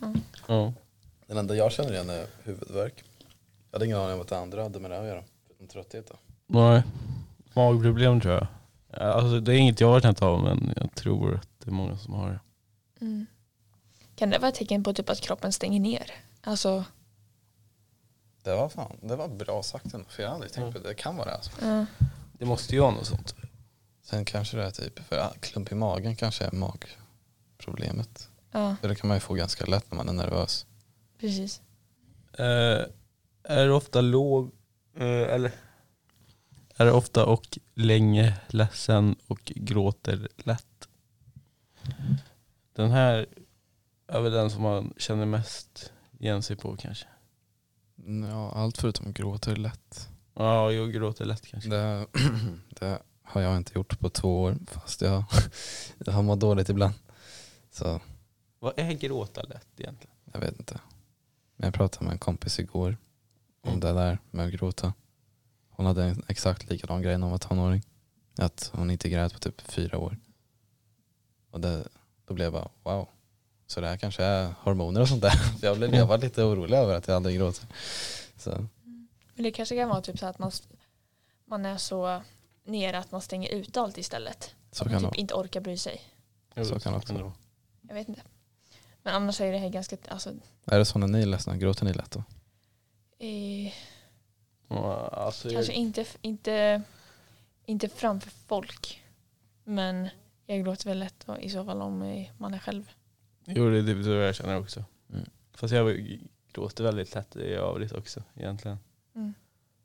ja. 0.00 0.14
Ja. 0.48 0.72
Den 1.26 1.36
enda 1.36 1.54
jag 1.54 1.72
känner 1.72 1.92
igen 1.92 2.10
är 2.10 2.26
huvudvärk. 2.42 3.04
Jag 3.70 3.78
hade 3.78 3.84
ingen 3.86 3.98
aning 3.98 4.14
om 4.14 4.20
att 4.20 4.28
det 4.28 4.38
andra 4.38 4.62
hade 4.62 4.80
med 4.80 4.90
det 4.90 4.98
att 5.00 5.06
göra. 5.06 5.24
Förutom 5.46 5.66
trötthet 5.66 6.08
då. 6.08 6.14
Nej, 6.46 6.82
magproblem 7.54 8.20
tror 8.20 8.34
jag. 8.34 8.46
Alltså, 9.02 9.40
det 9.40 9.52
är 9.52 9.56
inget 9.56 9.80
jag 9.80 9.88
har 9.88 10.00
känt 10.00 10.22
av 10.22 10.42
men 10.42 10.72
jag 10.76 10.94
tror 10.94 11.34
att 11.34 11.48
det 11.64 11.70
är 11.70 11.72
många 11.72 11.98
som 11.98 12.14
har 12.14 12.28
det. 12.30 12.40
Mm. 13.04 13.26
Kan 14.16 14.30
det 14.30 14.38
vara 14.38 14.48
ett 14.48 14.54
tecken 14.54 14.84
på 14.84 14.92
typ 14.92 15.10
att 15.10 15.20
kroppen 15.20 15.52
stänger 15.52 15.80
ner? 15.80 16.10
Alltså, 16.40 16.84
Det 18.42 18.54
var 18.54 18.68
fan, 18.68 18.96
det 19.02 19.16
var 19.16 19.28
bra 19.28 19.62
sagt 19.62 19.94
ändå. 19.94 20.06
För 20.08 20.22
jag 20.22 20.30
har 20.30 20.34
aldrig 20.34 20.52
tänkt 20.52 20.72
på 20.76 20.82
det. 20.82 20.88
Det 20.88 20.94
kan 20.94 21.16
vara 21.16 21.28
det 21.28 21.34
alltså. 21.34 21.50
ja. 21.62 21.86
Det 22.38 22.44
måste 22.44 22.74
ju 22.74 22.80
vara 22.80 22.90
något 22.90 23.06
sånt. 23.06 23.34
Sen 24.06 24.24
kanske 24.24 24.56
det 24.56 24.64
är 24.64 24.70
typ, 24.70 24.98
för 24.98 25.30
klump 25.40 25.72
i 25.72 25.74
magen 25.74 26.16
kanske 26.16 26.44
är 26.44 26.52
magproblemet. 26.52 28.28
ja, 28.52 28.76
För 28.80 28.88
det 28.88 28.94
kan 28.94 29.08
man 29.08 29.16
ju 29.16 29.20
få 29.20 29.34
ganska 29.34 29.64
lätt 29.64 29.90
när 29.90 29.96
man 29.96 30.08
är 30.08 30.12
nervös. 30.12 30.66
precis. 31.20 31.60
Eh, 32.32 32.84
är 33.42 33.66
det 33.66 33.72
ofta 33.72 34.00
låg, 34.00 34.50
eh, 34.96 35.04
eller 35.06 35.52
är 36.76 36.84
det 36.84 36.92
ofta 36.92 37.24
och 37.26 37.58
länge 37.74 38.40
ledsen 38.48 39.16
och 39.26 39.40
gråter 39.56 40.28
lätt? 40.36 40.88
Den 42.72 42.90
här 42.90 43.26
är 44.06 44.20
väl 44.20 44.32
den 44.32 44.50
som 44.50 44.62
man 44.62 44.94
känner 44.96 45.26
mest 45.26 45.92
igen 46.18 46.42
sig 46.42 46.56
på 46.56 46.76
kanske. 46.76 47.06
Ja, 48.30 48.52
allt 48.52 48.78
förutom 48.78 49.12
gråter 49.12 49.56
lätt. 49.56 50.08
Ja, 50.34 50.72
jag 50.72 50.92
gråter 50.92 51.24
lätt 51.24 51.46
kanske. 51.46 51.70
Det, 51.70 52.06
det 52.68 52.98
har 53.26 53.40
jag 53.40 53.56
inte 53.56 53.72
gjort 53.74 53.98
på 53.98 54.10
två 54.10 54.42
år 54.42 54.56
fast 54.66 55.00
jag, 55.00 55.24
jag 55.98 56.12
har 56.12 56.22
mått 56.22 56.40
dåligt 56.40 56.68
ibland. 56.68 56.94
Så 57.70 58.00
Vad 58.58 58.78
är 58.78 58.92
gråta 58.92 59.42
lätt 59.42 59.68
egentligen? 59.76 60.16
jag 60.32 60.40
vet 60.40 60.58
inte. 60.58 60.80
Men 61.56 61.66
jag 61.66 61.74
pratade 61.74 62.04
med 62.04 62.12
en 62.12 62.18
kompis 62.18 62.58
igår 62.58 62.96
om 63.60 63.80
det 63.80 63.92
där 63.92 64.18
med 64.30 64.46
att 64.46 64.52
gråta. 64.52 64.92
Hon 65.70 65.86
hade 65.86 66.04
en 66.04 66.22
exakt 66.28 66.70
likadan 66.70 67.02
grej 67.02 67.18
när 67.18 67.22
hon 67.22 67.30
var 67.30 67.38
tonåring. 67.38 67.82
Att 68.38 68.70
hon 68.74 68.90
inte 68.90 69.08
grät 69.08 69.32
på 69.32 69.38
typ 69.38 69.60
fyra 69.60 69.98
år. 69.98 70.16
Och 71.50 71.60
det, 71.60 71.88
då 72.26 72.34
blev 72.34 72.44
jag 72.44 72.52
bara 72.52 72.68
wow. 72.82 73.08
Så 73.66 73.80
det 73.80 73.88
här 73.88 73.96
kanske 73.96 74.24
är 74.24 74.54
hormoner 74.60 75.00
och 75.00 75.08
sånt 75.08 75.22
där. 75.22 75.34
Jag, 75.62 75.76
blev, 75.76 75.94
jag 75.94 76.06
var 76.06 76.18
lite 76.18 76.42
orolig 76.42 76.76
över 76.76 76.94
att 76.94 77.08
jag 77.08 77.16
aldrig 77.16 77.36
gråter. 77.36 77.66
Så, 78.36 78.50
Men 79.34 79.42
det 79.44 79.50
kanske 79.50 79.76
kan 79.76 79.88
vara 79.88 80.00
typ 80.02 80.18
så 80.18 80.26
att 80.26 80.38
man, 80.38 80.50
man 81.44 81.66
är 81.66 81.76
så 81.76 82.22
nere 82.66 82.98
att 82.98 83.12
man 83.12 83.20
stänger 83.20 83.48
ute 83.54 83.80
allt 83.80 83.98
istället. 83.98 84.54
så 84.72 84.84
att 84.84 84.90
kan 84.90 84.92
man 84.92 85.02
det 85.02 85.08
typ 85.08 85.16
vara. 85.16 85.20
inte 85.20 85.34
orkar 85.34 85.60
bry 85.60 85.76
sig. 85.76 86.00
Så 86.64 86.78
kan 86.80 86.92
det 86.92 86.98
också 86.98 87.12
ändå. 87.12 87.32
Jag 87.88 87.94
vet 87.94 88.08
inte. 88.08 88.22
Men 89.02 89.14
annars 89.14 89.40
är 89.40 89.52
det 89.52 89.58
här 89.58 89.68
ganska, 89.68 89.96
alltså, 90.08 90.30
Är 90.64 90.78
det 90.78 90.84
så 90.84 90.98
när 90.98 91.06
ni 91.06 91.22
är 91.22 91.26
ledsna? 91.26 91.56
Gråter 91.56 91.84
ni 91.84 91.92
lätt 91.92 92.10
då? 92.10 92.24
eh, 93.18 93.72
Ja, 94.68 95.08
Alltså, 95.12 95.50
kanske 95.50 95.72
jag, 95.72 95.80
inte, 95.80 96.04
inte, 96.20 96.82
inte 97.64 97.88
framför 97.88 98.30
folk. 98.30 99.02
Men 99.64 100.08
jag 100.46 100.64
gråter 100.64 100.84
väl 100.88 100.98
lätt 100.98 101.24
och 101.28 101.38
i 101.38 101.50
så 101.50 101.64
fall 101.64 101.82
om 101.82 102.02
eh, 102.02 102.28
man 102.38 102.54
är 102.54 102.58
själv. 102.58 102.90
jo, 103.44 103.70
det 103.70 103.78
är 103.92 104.02
så 104.02 104.10
jag 104.10 104.34
känner 104.34 104.58
också. 104.60 104.84
Mm. 105.12 105.24
Fast 105.52 105.74
jag 105.74 106.18
gråter 106.52 106.84
väldigt 106.84 107.14
lätt 107.14 107.36
i 107.36 107.52
övrigt 107.52 107.92
också 107.92 108.22
egentligen. 108.34 108.78
Mm. 109.14 109.34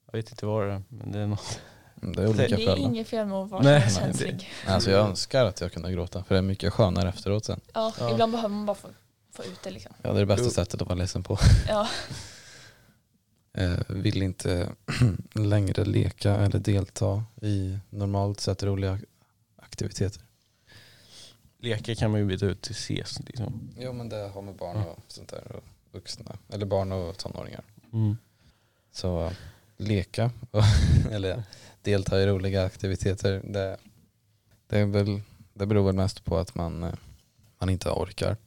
Jag 0.05 0.13
vet 0.13 0.31
inte 0.31 0.45
vad 0.45 0.67
det 0.67 0.73
är, 0.73 0.83
men 0.89 1.11
det 1.11 1.19
är 1.19 1.27
något. 1.27 1.61
Mm, 2.01 2.15
Det 2.15 2.21
är 2.23 2.27
olika 2.27 2.55
Det 2.55 2.63
är 2.65 2.71
alla. 2.71 2.81
inget 2.81 3.07
fel 3.07 3.27
med 3.27 3.37
att 3.37 3.49
vara 3.49 3.61
Nej, 3.61 3.81
känslig. 3.91 4.49
Alltså 4.67 4.91
jag 4.91 5.09
önskar 5.09 5.45
att 5.45 5.61
jag 5.61 5.71
kunde 5.71 5.91
gråta 5.91 6.23
för 6.23 6.35
det 6.35 6.39
är 6.39 6.43
mycket 6.43 6.73
skönare 6.73 7.09
efteråt 7.09 7.45
sen. 7.45 7.59
Ja, 7.73 7.93
Ja. 7.99 8.11
ibland 8.11 8.31
behöver 8.31 8.55
man 8.55 8.65
bara 8.65 8.75
få, 8.75 8.87
få 9.31 9.43
ut 9.43 9.63
det 9.63 9.71
liksom. 9.71 9.93
Ja 10.01 10.09
det 10.09 10.15
är 10.15 10.19
det 10.19 10.25
bästa 10.25 10.45
Jo. 10.45 10.51
sättet 10.51 10.81
att 10.81 10.87
vara 10.87 10.97
ledsen 10.99 11.23
på. 11.23 11.37
Ja. 11.67 11.87
Eh, 13.53 13.79
vill 13.87 14.21
inte 14.23 14.69
längre 15.35 15.85
leka 15.85 16.35
eller 16.35 16.59
delta 16.59 17.23
i 17.41 17.77
normalt 17.89 18.39
sett 18.39 18.63
roliga 18.63 18.99
aktiviteter. 19.61 20.21
Leka 21.59 21.95
kan 21.95 22.11
man 22.11 22.19
ju 22.19 22.25
byta 22.25 22.45
ut 22.45 22.61
till 22.61 22.71
ses 22.71 23.19
liksom. 23.19 23.69
Jo 23.77 23.93
men 23.93 24.09
det 24.09 24.29
har 24.33 24.41
med 24.41 24.55
barn 24.55 24.77
och 24.77 24.99
sånt 25.07 25.29
där 25.29 25.51
och 25.55 25.63
vuxna, 25.91 26.25
eller 26.49 26.65
barn 26.65 26.91
och 26.91 27.17
tonåringar. 27.17 27.63
Mm. 27.93 28.17
Så 28.91 29.25
eh, 29.25 29.31
leka 29.77 30.31
eller 31.11 31.43
delta 31.81 32.21
i 32.21 32.27
roliga 32.27 32.65
aktiviteter 32.65 33.41
det, 33.43 33.77
det, 34.67 34.79
är 34.79 34.85
väl, 34.85 35.21
det 35.53 35.65
beror 35.65 35.85
väl 35.85 35.95
mest 35.95 36.25
på 36.25 36.37
att 36.37 36.55
man, 36.55 36.83
eh, 36.83 36.93
man 37.59 37.69
inte 37.69 37.89
orkar. 37.89 38.37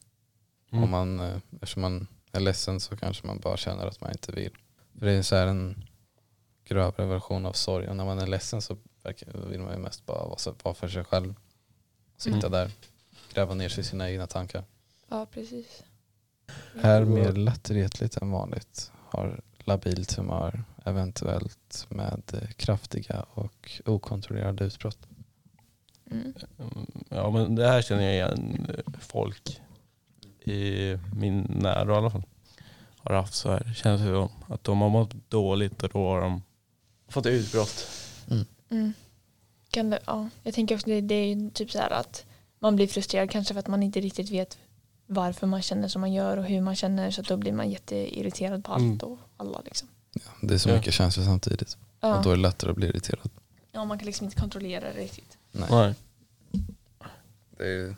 Mm. 0.71 0.83
Om 0.83 0.89
man, 0.89 1.19
eh, 1.19 1.37
eftersom 1.51 1.81
man 1.81 2.07
är 2.31 2.39
ledsen 2.39 2.79
så 2.79 2.97
kanske 2.97 3.27
man 3.27 3.39
bara 3.39 3.57
känner 3.57 3.85
att 3.87 4.01
man 4.01 4.11
inte 4.11 4.31
vill. 4.31 4.51
För 4.99 5.05
det 5.05 5.11
är 5.11 5.21
så 5.21 5.35
här 5.35 5.47
en 5.47 5.83
grövre 6.65 7.05
version 7.05 7.45
av 7.45 7.53
sorg. 7.53 7.87
Och 7.87 7.95
när 7.95 8.05
man 8.05 8.19
är 8.19 8.27
ledsen 8.27 8.61
så 8.61 8.77
vill 9.49 9.59
man 9.59 9.73
ju 9.73 9.79
mest 9.79 10.05
bara 10.05 10.27
vara, 10.63 10.73
för 10.73 10.87
sig 10.87 11.03
själv. 11.03 11.35
Sitta 12.17 12.37
Mm. 12.37 12.51
där, 12.51 12.71
gräva 13.33 13.53
ner 13.53 13.69
sig 13.69 13.81
i 13.81 13.83
sina 13.83 14.11
egna 14.11 14.27
tankar. 14.27 14.63
ja, 15.09 15.25
precis. 15.25 15.83
Är 16.81 17.05
mer 17.05 17.31
lättretligt 17.31 18.17
än 18.17 18.31
vanligt. 18.31 18.91
Har 19.09 19.41
labilt 19.59 20.13
humör, 20.13 20.63
eventuellt 20.85 21.85
med 21.89 22.21
eh, 22.33 22.49
kraftiga 22.49 23.25
och 23.33 23.81
okontrollerade 23.85 24.63
utbrott. 24.65 25.07
Mm. 26.11 26.33
Mm, 26.59 26.85
Ja 27.09 27.31
men 27.31 27.55
det 27.55 27.67
här 27.67 27.81
känner 27.81 28.03
jag 28.03 28.13
igen 28.13 28.67
eh, 28.69 28.93
folk 29.01 29.61
i 30.45 30.97
min 31.15 31.41
nära 31.61 31.93
i 31.93 31.97
alla 31.97 32.09
fall. 32.09 32.23
Har 32.97 33.15
haft 33.15 33.33
så 33.33 33.51
här. 33.51 33.73
Känns 33.75 34.01
det 34.01 34.07
som 34.07 34.29
att 34.47 34.63
de 34.63 34.81
har 34.81 34.89
mått 34.89 35.13
dåligt 35.29 35.83
och 35.83 35.89
då 35.89 36.07
har 36.07 36.21
de 36.21 36.41
fått 37.07 37.25
utbrott. 37.25 37.87
Mm. 38.69 38.93
Kan 39.69 39.89
det, 39.89 39.99
ja. 40.05 40.29
Jag 40.43 40.53
tänker 40.53 40.75
också 40.75 40.87
det, 40.89 41.01
det 41.01 41.15
är 41.15 41.35
ju 41.35 41.49
typ 41.49 41.71
så 41.71 41.77
här 41.79 41.89
att 41.89 42.25
man 42.59 42.75
blir 42.75 42.87
frustrerad 42.87 43.31
kanske 43.31 43.53
för 43.53 43.59
att 43.59 43.67
man 43.67 43.83
inte 43.83 43.99
riktigt 44.01 44.31
vet 44.31 44.57
varför 45.07 45.47
man 45.47 45.61
känner 45.61 45.87
som 45.87 46.01
man 46.01 46.13
gör 46.13 46.37
och 46.37 46.45
hur 46.45 46.61
man 46.61 46.75
känner 46.75 47.11
så 47.11 47.21
att 47.21 47.27
då 47.27 47.37
blir 47.37 47.51
man 47.51 47.69
jätteirriterad 47.69 48.63
på 48.63 48.71
allt 48.73 48.81
Mm. 48.83 48.97
och 48.99 49.19
alla 49.37 49.61
liksom. 49.65 49.87
Ja, 50.15 50.21
det 50.41 50.53
är 50.53 50.57
så 50.57 50.69
Ja. 50.69 50.75
mycket 50.75 50.93
känslor 50.93 51.25
samtidigt. 51.25 51.77
Och 51.99 52.21
då 52.23 52.31
är 52.31 52.35
det 52.35 52.41
lättare 52.41 52.69
att 52.71 52.75
bli 52.77 52.87
irriterad. 52.87 53.29
ja, 53.71 53.85
man 53.85 53.99
kan 53.99 54.05
liksom 54.05 54.25
inte 54.25 54.39
kontrollera 54.39 54.93
det 54.93 54.99
riktigt. 54.99 55.37
Nej. 55.51 55.67
Nej. 55.71 55.93
Det 57.57 57.67
är, 57.67 57.95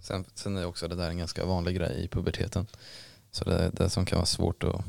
sen, 0.00 0.24
sen 0.34 0.56
är 0.56 0.64
också 0.66 0.88
det 0.88 0.94
där 0.94 1.10
en 1.10 1.18
ganska 1.18 1.44
vanlig 1.44 1.76
grej 1.76 2.04
i 2.04 2.08
puberteten. 2.08 2.66
Så 3.30 3.44
det 3.44 3.58
är 3.58 3.70
det 3.70 3.90
som 3.90 4.06
kan 4.06 4.16
vara 4.16 4.26
svårt 4.26 4.62
att 4.64 4.84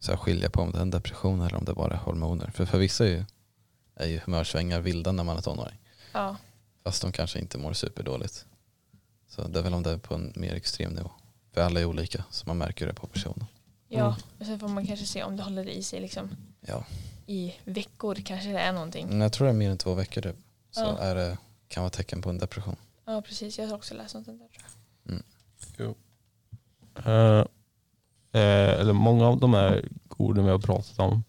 så 0.00 0.12
här, 0.12 0.16
skilja 0.18 0.50
på 0.50 0.60
om 0.62 0.70
det 0.72 0.78
är 0.78 0.82
en 0.82 0.90
depression 0.90 1.40
eller 1.40 1.56
om 1.58 1.64
det 1.64 1.74
bara 1.74 1.92
är 1.94 1.98
hormoner. 1.98 2.50
För 2.54 2.66
för 2.66 2.78
vissa 2.78 3.04
är 3.04 3.08
ju, 3.10 3.24
är 3.94 4.06
ju 4.06 4.18
humörsvängar 4.24 4.80
vilda 4.80 5.12
när 5.12 5.24
man 5.24 5.36
är 5.36 5.40
tonåring. 5.40 5.78
Ja, 6.12 6.36
Fast 6.84 7.02
de 7.02 7.12
kanske 7.12 7.38
inte 7.38 7.58
mår 7.58 7.72
superdåligt. 7.72 8.44
Så 9.28 9.48
det 9.48 9.58
är 9.58 9.62
väl 9.62 9.74
om 9.74 9.82
det 9.82 9.90
är 9.90 9.98
på 9.98 10.14
en 10.14 10.32
mer 10.36 10.54
extrem 10.54 10.92
nivå. 10.92 11.10
För 11.52 11.60
alla 11.60 11.80
är 11.80 11.84
olika 11.84 12.24
så 12.30 12.46
man 12.46 12.58
märker 12.58 12.86
det 12.86 12.94
på 12.94 13.06
personen. 13.06 13.46
Ja. 13.98 14.04
Mm. 14.06 14.14
och 14.40 14.46
sen 14.46 14.58
får 14.58 14.68
man 14.68 14.86
kanske 14.86 15.06
se 15.06 15.22
om 15.22 15.36
det 15.36 15.42
håller 15.42 15.68
i 15.68 15.82
sig 15.82 16.00
liksom 16.00 16.30
Ja. 16.60 16.84
i 17.26 17.54
veckor 17.64 18.14
kanske 18.14 18.48
det 18.52 18.58
är 18.60 18.72
någonting. 18.72 19.06
Men 19.08 19.20
jag 19.20 19.32
tror 19.32 19.44
det 19.46 19.50
är 19.52 19.54
mer 19.56 19.70
än 19.70 19.78
två 19.78 19.94
veckor 19.94 20.20
typ. 20.22 20.36
Så 20.70 20.80
Ja. 20.80 20.98
är 20.98 21.14
det, 21.14 21.38
kan 21.68 21.82
vara 21.82 21.90
tecken 21.90 22.22
på 22.22 22.30
en 22.30 22.38
depression. 22.38 22.76
Ja, 23.04 23.22
precis. 23.22 23.58
Jag 23.58 23.66
har 23.68 23.74
också 23.74 23.94
läst 23.94 24.14
något 24.14 24.24
sånt 24.24 24.40
där. 24.40 24.48
tror 25.76 25.94
jag. 27.04 27.06
Eh, 27.06 27.40
eh, 28.32 28.80
eller 28.80 28.92
många 28.92 29.26
av 29.28 29.40
de 29.40 29.54
här 29.54 29.88
orden 30.16 30.44
vi 30.44 30.50
har 30.50 30.58
pratat 30.58 30.98
om 30.98 31.24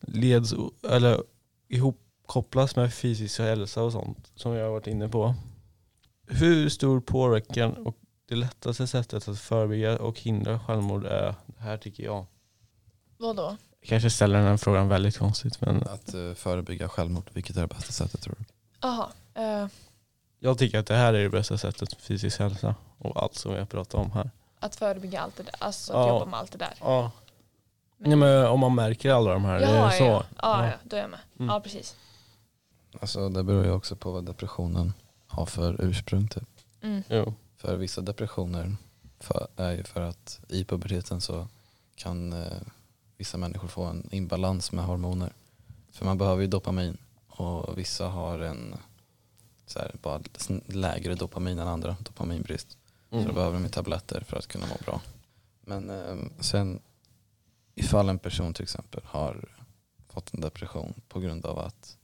leds 0.00 0.54
eller 0.90 1.22
ihopkopplas 1.68 2.76
med 2.76 2.94
fysisk 2.94 3.38
hälsa 3.38 3.82
och 3.82 3.92
sånt 3.92 4.32
som 4.34 4.52
jag 4.52 4.64
har 4.64 4.70
varit 4.72 4.86
inne 4.86 5.08
på. 5.08 5.34
Hur 6.28 6.68
stor 6.68 7.00
påverkan 7.00 7.72
och 7.86 7.96
det 8.28 8.34
lättaste 8.34 8.86
sättet 8.86 9.28
att 9.28 9.38
förebygga 9.38 9.98
och 9.98 10.20
hindra 10.20 10.60
självmord 10.60 11.04
är 11.04 11.34
här 11.58 11.76
tycker 11.76 12.04
jag. 12.04 12.26
Vadå? 13.18 13.56
Jag 13.80 13.88
kanske 13.88 14.10
ställer 14.10 14.38
den 14.38 14.46
här 14.46 14.56
frågan 14.56 14.88
väldigt 14.88 15.18
konstigt 15.18 15.60
men 15.60 15.82
Att 15.88 16.14
eh, 16.14 16.34
förebygga 16.34 16.88
självmord, 16.88 17.30
vilket 17.32 17.56
är 17.56 17.60
det 17.60 17.66
bästa 17.66 17.92
sättet 17.92 18.20
tror 18.20 18.34
du? 18.38 18.44
Jaha. 18.80 19.08
eh, 19.34 19.66
jag 20.38 20.58
tycker 20.58 20.78
att 20.78 20.86
det 20.86 20.94
här 20.94 21.14
är 21.14 21.22
det 21.22 21.28
bästa 21.30 21.58
sättet 21.58 21.92
för 21.94 22.02
fysisk 22.02 22.38
hälsa 22.38 22.74
och 22.98 23.22
allt 23.22 23.34
som 23.34 23.52
vi 23.52 23.58
har 23.58 23.66
pratat 23.66 23.94
om 23.94 24.10
här. 24.12 24.30
att 24.60 24.76
förebygga 24.76 25.20
allt 25.20 25.36
det 25.36 25.42
där. 25.42 25.54
Alltså 25.58 25.92
att 25.92 25.98
Ja. 25.98 26.08
jobba 26.08 26.24
med 26.26 26.40
allt 26.40 26.52
det 26.52 26.58
där. 26.58 26.74
Ja. 26.80 27.10
Nej, 27.98 28.16
men 28.16 28.46
om 28.46 28.60
man 28.60 28.74
märker 28.74 29.10
alla 29.12 29.32
de 29.32 29.44
här, 29.44 29.60
det 29.60 29.66
Jaha, 29.74 29.92
är 29.92 29.98
så. 29.98 30.04
ja, 30.04 30.24
ja. 30.36 30.64
Ja. 30.64 30.66
ja, 30.66 30.72
då 30.84 30.96
är 30.96 31.00
jag 31.00 31.10
med. 31.10 31.20
Mm. 31.38 31.48
Ja, 31.54 31.60
precis. 31.60 31.96
Alltså 33.00 33.28
det 33.28 33.42
beror 33.42 33.64
ju 33.64 33.70
också 33.70 33.96
på 33.96 34.10
vad 34.12 34.24
depressionen 34.26 34.92
har 35.26 35.46
för 35.46 35.76
ursprung 35.84 36.28
typ. 36.28 36.48
Mm. 36.82 37.02
Jo. 37.08 37.34
För 37.56 37.76
vissa 37.76 38.00
depressioner 38.00 38.76
för, 39.26 39.48
är 39.56 39.72
ju 39.72 39.84
för 39.84 40.00
att 40.00 40.40
i 40.48 40.64
puberteten 40.64 41.20
så 41.20 41.48
kan 41.96 42.32
eh, 42.32 42.60
vissa 43.16 43.38
människor 43.38 43.68
få 43.68 43.84
en 43.84 44.08
imbalans 44.10 44.72
med 44.72 44.84
hormoner. 44.84 45.32
För 45.92 46.04
man 46.04 46.18
behöver 46.18 46.42
ju 46.42 46.48
dopamin 46.48 46.96
och 47.28 47.78
vissa 47.78 48.06
har 48.08 48.38
en 48.38 48.74
så 49.66 49.78
här, 49.78 49.94
bara 50.02 50.20
lägre 50.66 51.14
dopamin 51.14 51.58
än 51.58 51.68
andra, 51.68 51.96
dopaminbrist. 52.00 52.70
Så 52.70 53.16
då 53.16 53.18
Mm. 53.22 53.34
behöver 53.34 53.54
de 53.54 53.62
ju 53.62 53.68
tabletter 53.68 54.20
för 54.20 54.36
att 54.36 54.46
kunna 54.46 54.66
må 54.66 54.74
bra. 54.84 55.00
Men 55.60 55.90
eh, 55.90 56.16
sen 56.40 56.80
ifall 57.74 58.08
en 58.08 58.18
person 58.18 58.54
till 58.54 58.62
exempel 58.62 59.00
har 59.04 59.48
fått 60.08 60.34
en 60.34 60.40
depression 60.40 60.94
på 61.08 61.20
grund 61.20 61.46
av 61.46 61.58
att 61.58 61.96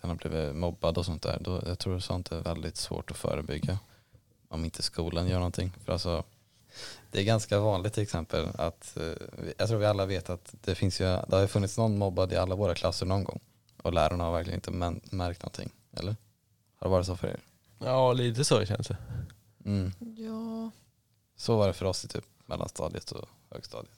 den 0.00 0.10
har 0.10 0.16
blivit 0.16 0.54
mobbad 0.56 0.98
och 0.98 1.06
sånt 1.06 1.22
där. 1.22 1.38
Då, 1.40 1.62
jag 1.66 1.78
tror 1.78 1.98
sånt 1.98 2.32
är 2.32 2.40
väldigt 2.40 2.76
svårt 2.76 3.10
att 3.10 3.16
förebygga. 3.16 3.78
Om 4.48 4.64
inte 4.64 4.82
skolan 4.82 5.28
gör 5.28 5.36
någonting. 5.38 5.72
För 5.84 5.92
alltså, 5.92 6.24
det 7.10 7.20
är 7.20 7.24
ganska 7.24 7.60
vanligt 7.60 7.92
till 7.92 8.02
exempel 8.02 8.48
att, 8.54 8.96
eh, 8.96 9.52
jag 9.58 9.68
tror 9.68 9.78
vi 9.78 9.86
alla 9.86 10.06
vet 10.06 10.30
att 10.30 10.54
det 10.60 10.74
finns 10.74 11.00
ju, 11.00 11.04
det 11.04 11.30
har 11.30 11.40
ju 11.40 11.46
funnits 11.48 11.78
någon 11.78 11.98
mobbad 11.98 12.32
i 12.32 12.36
alla 12.36 12.54
våra 12.54 12.74
klasser 12.74 13.06
någon 13.06 13.24
gång. 13.24 13.40
Och 13.82 13.92
lärarna 13.92 14.24
har 14.24 14.32
verkligen 14.32 14.58
inte 14.58 14.70
märkt 15.16 15.42
någonting. 15.42 15.70
Eller? 15.92 16.16
Har 16.76 16.86
det 16.86 16.90
varit 16.90 17.06
så 17.06 17.16
för 17.16 17.28
er? 17.28 17.40
Ja, 17.78 18.12
lite 18.12 18.44
så 18.44 18.64
känns 18.64 18.88
det. 18.88 18.96
Mm. 19.64 19.92
Ja. 20.16 20.70
Så 21.36 21.56
var 21.56 21.66
det 21.66 21.72
för 21.72 21.86
oss 21.86 22.04
i 22.04 22.08
typ 22.08 22.24
mellanstadiet 22.46 23.12
och 23.12 23.28
högstadiet. 23.50 23.94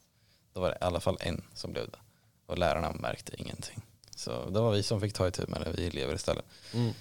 Då 0.52 0.60
var 0.60 0.68
det 0.68 0.74
i 0.74 0.84
alla 0.84 1.00
fall 1.00 1.16
en 1.20 1.44
som 1.54 1.72
blev 1.72 1.90
det. 1.90 1.98
Och 2.46 2.58
lärarna 2.58 2.92
märkte 2.92 3.40
ingenting. 3.40 3.82
Så 4.16 4.50
det 4.50 4.60
var 4.60 4.72
vi 4.72 4.82
som 4.82 5.00
fick 5.00 5.12
ta 5.12 5.28
itu 5.28 5.46
med 5.48 5.60
det, 5.60 5.72
vi 5.72 5.86
elever 5.86 6.14
istället. 6.14 6.44
Mm. 6.74 6.92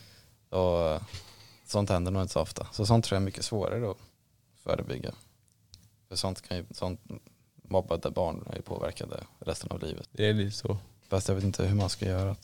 Och 0.49 1.01
sånt 1.65 1.89
händer 1.89 2.11
nog 2.11 2.21
inte 2.21 2.33
så 2.33 2.41
ofta. 2.41 2.67
Så 2.71 2.85
sånt 2.85 3.05
tror 3.05 3.15
jag 3.15 3.21
är 3.21 3.25
mycket 3.25 3.45
svårare 3.45 3.91
att 3.91 3.97
förebygga. 4.63 5.13
För 6.11 6.15
sånt 6.15 6.41
kan 6.41 6.57
ju, 6.57 6.65
sånt 6.71 7.01
mobbade 7.55 8.11
barn 8.11 8.47
är 8.51 8.55
ju 8.55 8.61
påverkade 8.61 9.23
resten 9.39 9.71
av 9.71 9.79
livet. 9.83 10.09
Det 10.11 10.29
är 10.29 10.33
lite 10.33 10.57
så. 10.57 10.77
Fast 11.07 11.27
jag 11.27 11.35
vet 11.35 11.43
inte 11.43 11.63
hur 11.63 11.75
man 11.75 11.89
ska 11.89 12.05
göra. 12.05 12.35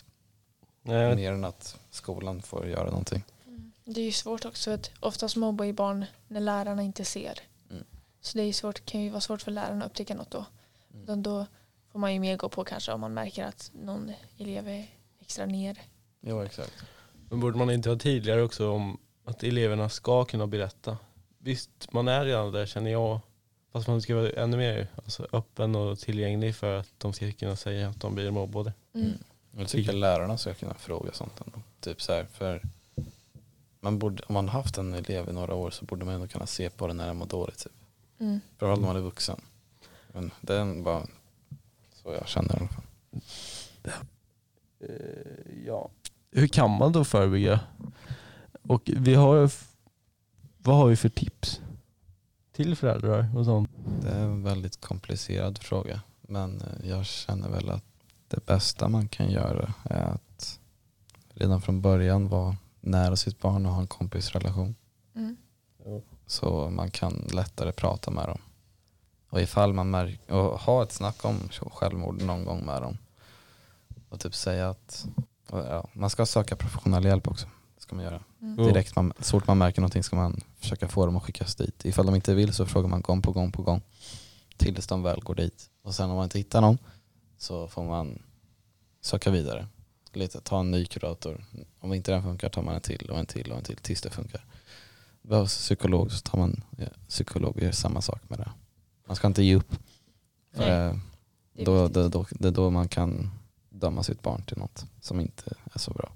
Nej, 0.81 1.15
Mer 1.15 1.31
än 1.31 1.45
att 1.45 1.79
skolan 1.89 2.41
får 2.41 2.67
göra 2.67 2.89
någonting. 2.89 3.23
Mm. 3.47 3.71
Det 3.83 4.01
är 4.01 4.05
ju 4.05 4.11
svårt 4.11 4.45
också 4.45 4.71
att 4.71 4.91
oftast 4.99 5.35
mobbar 5.35 5.65
ju 5.65 5.73
barn 5.73 6.05
när 6.27 6.39
lärarna 6.39 6.83
inte 6.83 7.05
ser. 7.05 7.39
Mm. 7.69 7.83
Så 8.21 8.37
det 8.37 8.43
är 8.43 8.45
ju 8.45 8.53
svårt, 8.53 8.85
kan 8.85 9.01
ju 9.01 9.09
vara 9.09 9.21
svårt 9.21 9.41
för 9.41 9.51
lärarna 9.51 9.85
att 9.85 9.91
upptäcka 9.91 10.15
något 10.15 10.31
då. 10.31 10.45
Mm. 10.93 11.23
Då, 11.23 11.45
får 11.91 11.99
man 11.99 12.13
ju 12.13 12.19
mer 12.19 12.37
gå 12.37 12.49
på 12.49 12.63
kanske 12.63 12.91
om 12.91 13.01
man 13.01 13.13
märker 13.13 13.45
att 13.45 13.71
någon 13.73 14.11
elev 14.37 14.67
är 14.67 14.87
extra 15.19 15.45
ner. 15.45 15.81
Jo 16.21 16.41
exakt. 16.41 16.73
Men 17.29 17.39
borde 17.39 17.57
man 17.57 17.69
inte 17.69 17.89
ha 17.89 17.97
tidigare 17.97 18.43
också 18.43 18.71
om 18.71 18.97
att 19.25 19.43
eleverna 19.43 19.89
ska 19.89 20.25
kunna 20.25 20.47
berätta? 20.47 20.97
Visst, 21.37 21.93
man 21.93 22.07
är 22.07 22.25
redan 22.25 22.51
där 22.51 22.65
känner 22.65 22.91
jag 22.91 23.19
Alltså 23.77 23.91
man 23.91 24.01
ska 24.01 24.15
vara 24.15 24.29
ännu 24.29 24.57
mer 24.57 24.87
alltså, 24.95 25.27
öppen 25.31 25.75
och 25.75 25.99
tillgänglig 25.99 26.55
för 26.55 26.79
att 26.79 26.89
de 26.97 27.13
ska 27.13 27.31
kunna 27.31 27.55
säga 27.55 27.89
att 27.89 28.01
de 28.01 28.15
blir 28.15 28.31
mobbade. 28.31 28.73
Mm. 28.93 29.11
Jag 29.57 29.67
tycker 29.67 29.93
lärarna 29.93 30.37
ska 30.37 30.53
kunna 30.53 30.73
fråga 30.73 31.11
sånt 31.13 31.41
ändå. 31.45 31.61
Typ 31.79 32.01
så 32.01 32.11
här, 32.11 32.25
för 32.33 32.61
man 33.79 33.99
borde, 33.99 34.23
om 34.27 34.33
man 34.33 34.49
haft 34.49 34.77
en 34.77 34.93
elev 34.93 35.29
i 35.29 35.33
några 35.33 35.53
år 35.53 35.71
så 35.71 35.85
borde 35.85 36.05
man 36.05 36.13
ändå 36.13 36.27
kunna 36.27 36.45
se 36.45 36.69
på 36.69 36.87
den 36.87 36.97
när 36.97 37.07
den 37.07 37.17
mår 37.17 37.25
dåligt. 37.25 37.57
Typ. 37.57 37.71
Mm. 38.19 38.39
Framförallt 38.57 38.81
när 38.81 38.87
man 38.87 38.97
är 38.97 39.01
vuxen. 39.01 39.41
Men 40.07 40.31
det 40.41 40.55
är 40.55 40.83
bara 40.83 41.07
så 41.93 42.13
jag 42.13 42.27
känner 42.27 42.55
i 42.55 42.57
alla 42.57 42.67
fall. 42.67 42.83
Eh, 44.79 45.65
ja. 45.65 45.89
Hur 46.31 46.47
kan 46.47 46.71
man 46.71 46.91
då 46.91 47.05
förebygga? 47.05 47.59
Och 48.61 48.81
vi 48.85 49.13
har, 49.15 49.51
vad 50.57 50.75
har 50.75 50.87
vi 50.87 50.95
för 50.95 51.09
tips 51.09 51.61
till 52.57 52.75
föräldrar 52.75 53.29
och 53.35 53.45
sånt? 53.45 53.69
Det 54.01 54.09
är 54.09 54.23
en 54.23 54.43
väldigt 54.43 54.81
komplicerad 54.81 55.57
fråga. 55.57 56.01
Men 56.21 56.61
eh, 56.61 56.89
jag 56.89 57.05
känner 57.05 57.49
väl 57.49 57.69
att 57.69 57.83
det 58.27 58.45
bästa 58.45 58.89
man 58.89 59.07
kan 59.07 59.31
göra 59.31 59.73
är 59.83 60.03
att 60.03 60.59
redan 61.33 61.61
från 61.61 61.81
början 61.81 62.27
vara 62.27 62.57
nära 62.81 63.15
sitt 63.15 63.39
barn 63.39 63.65
och 63.65 63.71
ha 63.71 63.81
en 63.81 63.87
kompisrelation. 63.87 64.75
Mm. 65.15 65.37
Så 66.25 66.69
man 66.69 66.91
kan 66.91 67.27
lättare 67.33 67.71
prata 67.71 68.11
med 68.11 68.27
dem. 68.27 68.39
Och 69.29 69.41
ifall 69.41 69.73
man 69.73 69.89
märker, 69.89 70.33
och 70.33 70.59
ha 70.59 70.83
ett 70.83 70.91
snack 70.91 71.25
om 71.25 71.39
självmord 71.49 72.21
någon 72.21 72.45
gång 72.45 72.65
med 72.65 72.81
dem. 72.81 72.97
Och 74.09 74.19
typ 74.19 74.35
säga 74.35 74.69
att 74.69 75.07
ja, 75.51 75.87
man 75.93 76.09
ska 76.09 76.25
söka 76.25 76.55
professionell 76.55 77.05
hjälp 77.05 77.27
också. 77.27 77.47
Ska 77.87 77.95
man 77.95 78.05
göra. 78.05 78.23
Mm. 78.41 78.55
Jo. 78.57 78.67
Direkt 78.67 78.95
man, 78.95 79.13
så 79.19 79.31
fort 79.31 79.47
man 79.47 79.57
märker 79.57 79.81
någonting 79.81 80.03
ska 80.03 80.15
man 80.15 80.41
försöka 80.59 80.87
få 80.87 81.05
dem 81.05 81.15
att 81.15 81.23
skickas 81.23 81.55
dit. 81.55 81.85
Ifall 81.85 82.05
de 82.05 82.15
inte 82.15 82.33
vill 82.35 82.53
så 82.53 82.65
frågar 82.65 82.89
man 82.89 83.01
gång 83.01 83.21
på 83.21 83.31
gång 83.31 83.51
på 83.51 83.61
gång. 83.61 83.81
Tills 84.57 84.87
de 84.87 85.03
väl 85.03 85.19
går 85.21 85.35
dit. 85.35 85.69
Och 85.81 85.95
sen 85.95 86.09
om 86.09 86.15
man 86.15 86.23
inte 86.23 86.37
hittar 86.37 86.61
någon 86.61 86.77
så 87.37 87.67
får 87.67 87.83
man 87.83 88.23
söka 89.01 89.31
vidare. 89.31 89.67
Lite, 90.13 90.41
ta 90.41 90.59
en 90.59 90.71
ny 90.71 90.85
kurator. 90.85 91.45
Om 91.79 91.93
inte 91.93 92.11
den 92.11 92.23
funkar 92.23 92.49
tar 92.49 92.61
man 92.61 92.75
en 92.75 92.81
till 92.81 93.09
och 93.09 93.19
en 93.19 93.25
till 93.25 93.51
och 93.51 93.57
en 93.57 93.63
till 93.63 93.77
tills 93.77 94.01
det 94.01 94.09
funkar. 94.09 94.45
Behövs 95.21 95.57
psykolog 95.57 96.11
så 96.11 96.19
tar 96.19 96.37
man 96.37 96.63
ja, 96.77 96.85
psykolog 97.07 97.55
och 97.55 97.61
gör 97.61 97.71
samma 97.71 98.01
sak 98.01 98.29
med 98.29 98.39
det. 98.39 98.51
Man 99.05 99.15
ska 99.15 99.27
inte 99.27 99.43
ge 99.43 99.55
upp. 99.55 99.75
För 100.53 100.89
Nej, 100.89 100.99
det, 101.53 101.63
då, 101.63 101.87
det, 101.87 102.09
då, 102.09 102.25
det 102.31 102.47
är 102.47 102.51
då 102.51 102.69
man 102.69 102.87
kan 102.87 103.29
döma 103.69 104.03
sitt 104.03 104.21
barn 104.21 104.43
till 104.43 104.57
något 104.57 104.85
som 105.01 105.19
inte 105.19 105.53
är 105.73 105.79
så 105.79 105.91
bra. 105.91 106.11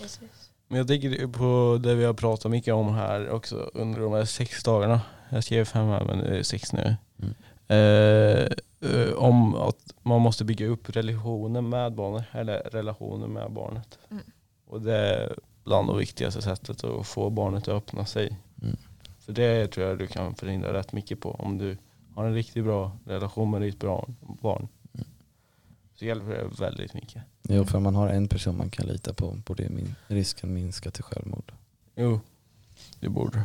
Precis. 0.00 0.41
Men 0.72 0.78
jag 0.78 0.88
tänker 0.88 1.26
på 1.26 1.78
det 1.82 1.94
vi 1.94 2.04
har 2.04 2.14
pratat 2.14 2.50
mycket 2.50 2.74
om 2.74 2.94
här 2.94 3.30
också 3.30 3.70
under 3.74 4.00
de 4.00 4.12
här 4.12 4.24
sex 4.24 4.62
dagarna. 4.62 5.00
Jag 5.28 5.44
skrev 5.44 5.64
fem 5.64 5.88
här 5.88 6.04
men 6.04 6.18
det 6.18 6.38
är 6.38 6.42
sex 6.42 6.72
nu. 6.72 6.96
Mm. 7.22 7.34
Eh, 7.66 8.46
eh, 8.90 9.12
om 9.12 9.54
att 9.54 9.94
man 10.02 10.20
måste 10.20 10.44
bygga 10.44 10.66
upp 10.66 10.96
relationer 10.96 11.60
med 11.60 11.92
barnet, 11.92 12.24
eller 12.32 12.58
relationer 12.58 13.26
med 13.26 13.52
barnet. 13.52 13.98
Mm. 14.10 14.22
Och 14.66 14.80
det 14.80 14.96
är 14.96 15.36
bland 15.64 15.88
det 15.88 15.98
viktigaste 15.98 16.42
sättet 16.42 16.84
att 16.84 17.06
få 17.06 17.30
barnet 17.30 17.68
att 17.68 17.74
öppna 17.74 18.06
sig. 18.06 18.38
Mm. 18.62 18.76
För 19.18 19.32
det 19.32 19.66
tror 19.66 19.86
jag 19.86 19.98
du 19.98 20.06
kan 20.06 20.34
förhindra 20.34 20.72
rätt 20.72 20.92
mycket 20.92 21.20
på. 21.20 21.30
Om 21.30 21.58
du 21.58 21.76
har 22.14 22.24
en 22.24 22.34
riktigt 22.34 22.64
bra 22.64 22.92
relation 23.06 23.50
med 23.50 23.62
ditt 23.62 23.78
barn, 24.40 24.68
så 26.02 26.06
hjälper 26.06 26.28
det 26.30 26.62
väldigt 26.62 26.94
mycket. 26.94 27.22
Jo, 27.42 27.64
för 27.64 27.78
man 27.80 27.94
har 27.94 28.08
en 28.08 28.28
person 28.28 28.56
man 28.56 28.70
kan 28.70 28.86
lita 28.86 29.14
på 29.14 29.30
borde 29.46 29.68
min, 29.68 29.94
risken 30.06 30.54
minska 30.54 30.90
till 30.90 31.04
självmord. 31.04 31.52
Jo, 31.96 32.20
det 33.00 33.08
borde 33.08 33.42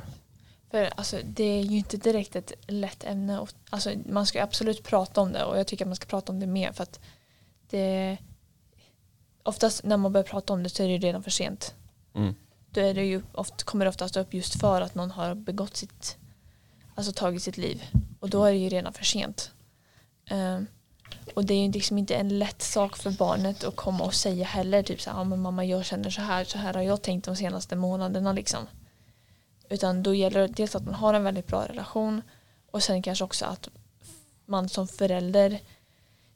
För 0.72 0.84
alltså, 0.98 1.18
det 1.26 1.44
är 1.44 1.62
ju 1.64 1.78
inte 1.78 1.98
direkt 1.98 2.36
ett 2.36 2.52
lätt 2.68 3.04
ämne. 3.04 3.40
och- 3.40 3.50
Alltså, 3.70 3.92
man 4.10 4.26
ska 4.26 4.44
absolut 4.44 4.84
prata 4.84 5.22
om 5.22 5.32
det 5.34 5.44
och 5.44 5.60
jag 5.60 5.68
tycker 5.68 5.86
att 5.86 5.90
man 5.90 5.96
ska 5.96 6.06
prata 6.06 6.32
om 6.32 6.40
det 6.40 6.48
mer 6.48 6.72
för 6.72 6.84
att 6.84 7.00
det 7.70 8.18
oftast 9.44 9.84
när 9.84 9.98
man 9.98 10.14
börjar 10.14 10.26
prata 10.26 10.54
om 10.54 10.64
det 10.64 10.70
så 10.70 10.84
är 10.84 10.88
det 10.88 10.98
redan 10.98 11.24
för 11.24 11.32
sent. 11.32 11.76
mm. 12.16 12.36
Då 12.70 12.82
är 12.82 12.94
det 12.94 13.06
ju 13.06 13.22
oft, 13.34 13.64
kommer 13.64 13.86
det 13.86 13.90
oftast 13.90 14.18
upp 14.18 14.34
just 14.34 14.60
för 14.60 14.82
att 14.82 14.96
någon 14.96 15.12
har 15.12 15.36
begått 15.36 15.78
sitt, 15.78 16.18
alltså 16.96 17.12
tagit 17.12 17.44
sitt 17.44 17.58
liv. 17.58 17.84
Och 18.20 18.30
då 18.30 18.46
är 18.46 18.52
det 18.52 18.58
ju 18.58 18.70
redan 18.70 18.94
för 18.94 19.04
sent. 19.06 19.52
Ehm, 20.30 20.68
och 21.36 21.46
det 21.46 21.54
är 21.54 21.66
ju 21.66 21.72
liksom 21.72 21.98
inte 21.98 22.16
en 22.16 22.40
lätt 22.40 22.62
sak 22.62 22.98
för 22.98 23.12
barnet 23.12 23.64
att 23.64 23.76
komma 23.76 24.04
och 24.04 24.14
säga 24.14 24.46
heller. 24.46 24.84
Typ 24.84 25.02
så 25.02 25.10
här, 25.10 25.20
ah, 25.20 25.24
men 25.24 25.42
mamma 25.42 25.66
jag 25.66 25.86
känner 25.86 26.10
så 26.10 26.22
här, 26.22 26.44
så 26.44 26.58
här 26.58 26.74
har 26.74 26.82
jag 26.82 27.02
tänkt 27.02 27.26
de 27.26 27.36
senaste 27.36 27.76
månaderna 27.76 28.34
liksom. 28.34 28.68
Utan 29.70 30.04
då 30.04 30.14
gäller 30.14 30.40
det 30.40 30.48
dels 30.48 30.76
att 30.76 30.86
man 30.86 30.94
har 30.94 31.14
en 31.14 31.24
väldigt 31.24 31.48
bra 31.48 31.66
relation 31.66 32.22
och 32.72 32.84
sen 32.84 33.02
kanske 33.02 33.24
också 33.24 33.46
att 33.46 33.70
man 34.46 34.70
som 34.70 34.88
förälder 34.88 35.60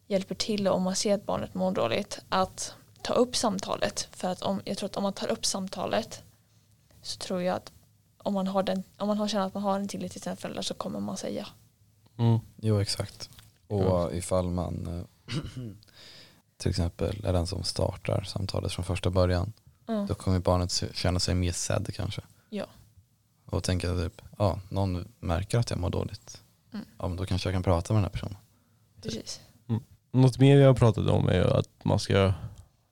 hjälper 0.08 0.36
till 0.36 0.68
om 0.68 0.84
man 0.84 0.96
ser 0.96 1.14
att 1.14 1.26
barnet 1.26 1.54
mår 1.54 1.72
dåligt 1.72 2.20
att 2.30 2.76
ta 3.02 3.14
upp 3.14 3.36
samtalet. 3.36 4.08
För 4.12 4.28
att 4.28 4.42
om, 4.42 4.62
jag 4.66 4.78
tror 4.78 4.90
att 4.90 4.98
om 4.98 5.04
man 5.04 5.14
tar 5.14 5.28
upp 5.28 5.46
samtalet 5.46 6.24
så 7.02 7.18
tror 7.18 7.42
jag 7.42 7.56
att 7.56 7.72
om 8.18 8.34
man, 8.34 8.48
har 8.48 8.64
den, 8.64 8.84
om 8.98 9.08
man 9.08 9.18
har 9.18 9.28
känner 9.28 9.46
att 9.46 9.54
man 9.54 9.64
har 9.64 9.80
en 9.80 9.88
tillit 9.88 10.12
till 10.12 10.22
sina 10.22 10.36
föräldrar 10.36 10.62
så 10.62 10.74
kommer 10.74 11.00
man 11.00 11.18
säga. 11.18 11.48
Mm. 12.18 12.40
Jo, 12.56 12.82
exakt. 12.82 13.30
Och 13.72 14.16
ifall 14.16 14.50
man 14.50 14.88
eh, 15.28 15.34
till 16.58 16.70
exempel 16.70 17.26
är 17.26 17.34
den 17.34 17.48
som 17.48 17.64
startar 17.64 18.22
samtalet 18.24 18.72
från 18.72 18.86
första 18.86 19.10
början 19.10 19.54
Mm. 19.88 20.08
då 20.08 20.14
kommer 20.16 20.40
barnet 20.40 20.84
känna 20.94 21.20
sig 21.20 21.36
mer 21.36 21.52
sedd 21.52 21.90
kanske. 21.96 22.22
Ja. 22.50 22.66
Och 23.46 23.64
tänka 23.64 23.88
typ, 23.94 24.22
ja, 24.38 24.60
någon 24.70 25.08
märker 25.20 25.58
att 25.60 25.70
jag 25.70 25.80
mår 25.80 25.90
dåligt. 25.90 26.42
Mm. 26.74 26.86
Ja, 27.00 27.08
men 27.08 27.18
då 27.18 27.26
kanske 27.26 27.50
jag 27.50 27.56
kan 27.56 27.64
prata 27.64 27.94
med 27.94 27.98
den 27.98 28.04
här 28.04 28.12
personen. 28.12 28.38
Precis. 29.02 29.40
Något 30.12 30.40
mer 30.40 30.58
vi 30.58 30.64
har 30.64 30.74
pratat 30.74 31.08
om 31.10 31.28
är 31.30 31.34
ju 31.34 31.48
att 31.52 31.70
man 31.84 32.00
ska 32.00 32.34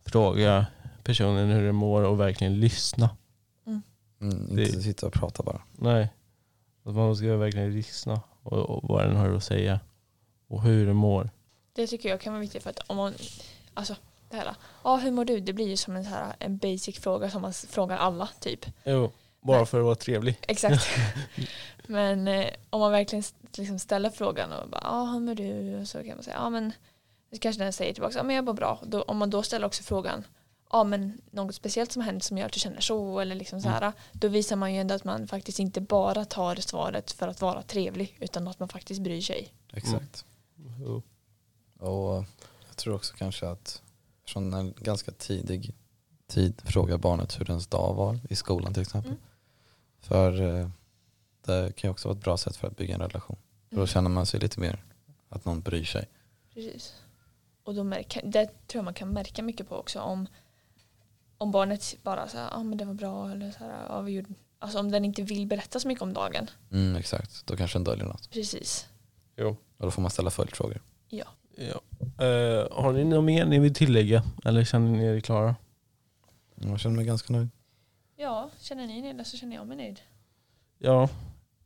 fråga 0.06 0.66
personen 1.04 1.50
hur 1.50 1.64
den 1.66 1.76
mår 1.76 2.04
och 2.04 2.20
verkligen 2.20 2.60
lyssna. 2.60 3.10
Mm, 3.66 3.82
inte 4.42 4.56
Det- 4.56 4.82
sitta 4.82 5.08
och 5.08 5.14
prata 5.14 5.44
bara. 5.44 5.62
Nej, 5.72 6.14
att 6.84 6.96
man 6.96 7.16
ska 7.16 7.38
verkligen 7.38 7.74
lyssna 7.74 8.22
och, 8.44 8.54
och 8.58 8.90
vad 8.90 9.06
den 9.06 9.16
har 9.16 9.30
att 9.30 9.44
säga 9.44 9.80
och 10.50 10.62
hur 10.62 10.86
den 10.86 10.96
mår. 10.96 11.30
Det 11.74 11.88
tycker 11.88 12.10
jag 12.10 12.22
kan 12.22 12.34
vara 12.34 12.42
viktigt 12.42 12.64
för 12.64 12.70
att 12.70 12.80
om 12.88 12.98
man, 12.98 13.14
alltså 13.74 13.96
det 14.30 14.38
här, 14.38 14.56
ja 14.84 14.96
hur 14.96 15.12
mår 15.12 15.26
du? 15.26 15.40
Det 15.40 15.54
blir 15.54 15.68
ju 15.68 15.78
som 15.78 15.96
en, 15.96 16.04
så 16.04 16.10
här, 16.10 16.36
en 16.40 16.58
basic 16.58 17.00
fråga 17.00 17.30
som 17.30 17.42
man 17.42 17.54
frågar 17.54 17.98
alla 17.98 18.30
typ. 18.40 18.66
Jo, 18.84 19.12
bara 19.42 19.66
för 19.66 19.80
att 19.80 19.86
vara 19.86 19.96
trevlig. 19.96 20.38
Exakt. 20.48 20.88
men 21.88 22.28
eh, 22.28 22.50
om 22.70 22.80
man 22.80 22.92
verkligen 22.92 23.24
liksom 23.58 23.80
ställer 23.80 24.10
frågan 24.10 24.52
och 24.52 24.70
bara, 24.70 24.82
ja 24.84 25.06
hur 25.06 25.20
mår 25.20 25.36
du? 25.36 25.80
Och 25.82 25.88
så 25.88 25.98
kan 26.04 26.16
man 26.16 26.24
säga, 26.24 26.36
ja 26.36 26.50
men 26.50 26.74
så 27.32 27.40
kanske 27.40 27.64
den 27.64 27.74
säger 27.74 27.94
tillbaka, 27.94 28.18
ja 28.18 28.24
men 28.24 28.36
jag 28.36 28.46
mår 28.46 28.54
bra. 28.54 28.80
Då, 28.84 29.02
om 29.02 29.18
man 29.18 29.30
då 29.30 29.44
ställer 29.44 29.68
också 29.68 29.84
frågan, 29.84 30.24
ja 30.72 30.84
men 30.84 31.22
något 31.32 31.56
speciellt 31.56 31.92
som 31.92 32.02
har 32.02 32.12
hänt 32.12 32.24
som 32.24 32.38
gör 32.38 32.46
att 32.46 32.52
du 32.52 32.60
känner 32.60 32.82
så 32.82 33.20
eller 33.20 33.36
liksom 33.36 33.62
så 33.62 33.70
här, 33.70 33.94
då 34.12 34.28
visar 34.28 34.56
man 34.56 34.74
ju 34.74 34.80
ändå 34.80 34.96
att 34.96 35.04
man 35.04 35.28
faktiskt 35.28 35.60
inte 35.60 35.82
bara 35.82 36.26
tar 36.26 36.56
svaret 36.56 37.12
för 37.12 37.28
att 37.28 37.42
vara 37.42 37.62
trevlig 37.62 38.18
utan 38.20 38.48
att 38.48 38.60
man 38.60 38.70
faktiskt 38.70 39.02
bryr 39.02 39.22
sig. 39.22 39.54
Exakt. 39.74 40.26
Jo. 40.80 41.04
Och 41.80 42.26
jag 42.68 42.76
tror 42.76 42.96
också 42.96 43.14
kanske 43.18 43.48
att 43.50 43.82
från 44.26 44.54
en 44.54 44.74
ganska 44.78 45.12
tidig 45.12 45.74
tid 46.28 46.62
fråga 46.66 46.98
barnet 46.98 47.40
hur 47.40 47.46
dens 47.46 47.68
dag 47.68 47.94
var 47.94 48.20
i 48.30 48.36
skolan 48.36 48.74
till 48.74 48.82
exempel. 48.82 49.12
Mm. 49.12 49.24
För 50.00 50.42
eh, 50.60 50.70
det 51.46 51.76
kan 51.76 51.88
ju 51.88 51.92
också 51.92 52.08
vara 52.08 52.18
ett 52.18 52.24
bra 52.24 52.38
sätt 52.38 52.56
för 52.56 52.68
att 52.68 52.78
bygga 52.78 52.94
en 52.96 53.02
relation. 53.02 53.38
För 53.70 53.76
Mm. 53.76 53.82
då 53.82 53.88
känner 53.88 54.10
man 54.10 54.26
sig 54.26 54.40
lite 54.40 54.60
mer 54.60 54.84
att 55.30 55.46
någon 55.46 55.62
bryr 55.62 55.84
sig. 55.84 56.10
Precis. 56.54 56.96
Och 57.64 57.76
då 57.76 57.84
märker, 57.84 58.22
det 58.26 58.46
tror 58.46 58.80
jag 58.80 58.84
man 58.84 58.94
kan 58.94 59.14
märka 59.14 59.44
mycket 59.44 59.70
på 59.70 59.76
också 59.78 60.00
om, 60.00 60.28
om 61.38 61.52
barnet 61.52 61.96
bara 62.04 62.28
så 62.28 62.38
här, 62.38 62.50
ah, 62.54 62.64
men 62.64 62.78
det 62.78 62.86
var 62.86 62.94
bra 62.94 63.32
eller 63.32 63.52
så 63.52 63.58
här, 63.60 63.86
ah, 63.90 64.02
vi 64.02 64.12
gjorde, 64.12 64.30
alltså 64.60 64.80
om 64.80 64.92
den 64.92 65.06
inte 65.06 65.22
vill 65.22 65.48
berätta 65.48 65.80
så 65.80 65.88
mycket 65.88 66.02
om 66.02 66.14
dagen. 66.14 66.50
Mm, 66.72 66.96
exakt, 66.96 67.46
då 67.46 67.58
kanske 67.58 67.78
den 67.78 67.84
döljer 67.84 68.06
något. 68.06 68.30
Precis. 68.30 68.88
Jo. 69.36 69.58
Och 69.80 69.86
då 69.86 69.92
får 69.92 70.02
man 70.02 70.12
ställa 70.12 70.30
följdfrågor. 70.30 70.82
Ja. 71.10 71.26
Ja. 71.56 71.82
Eh, 72.26 72.68
har 72.84 72.94
ni 72.94 73.04
något 73.04 73.24
mer 73.24 73.46
ni 73.46 73.60
vill 73.60 73.74
tillägga? 73.74 74.24
Eller 74.46 74.64
känner 74.64 74.92
ni 74.92 75.06
er 75.06 75.20
klara? 75.20 75.56
Jag 76.56 76.80
känner 76.80 76.96
mig 76.96 77.06
ganska 77.06 77.34
nöjd. 77.34 77.50
Ja, 78.18 78.50
känner 78.60 78.88
ni 78.88 79.00
er 79.00 79.04
nöjda 79.04 79.24
så 79.24 79.38
känner 79.38 79.56
jag 79.56 79.68
mig 79.68 79.78
nöjd. 79.78 80.00
Ja, 80.78 81.10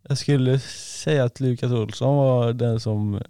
jag 0.02 0.18
skulle 0.18 0.60
säga 0.60 1.24
att 1.24 1.40
Lukas 1.40 1.72
Olsson 1.72 2.16
var 2.16 2.54
den 2.54 2.80
som 2.80 3.22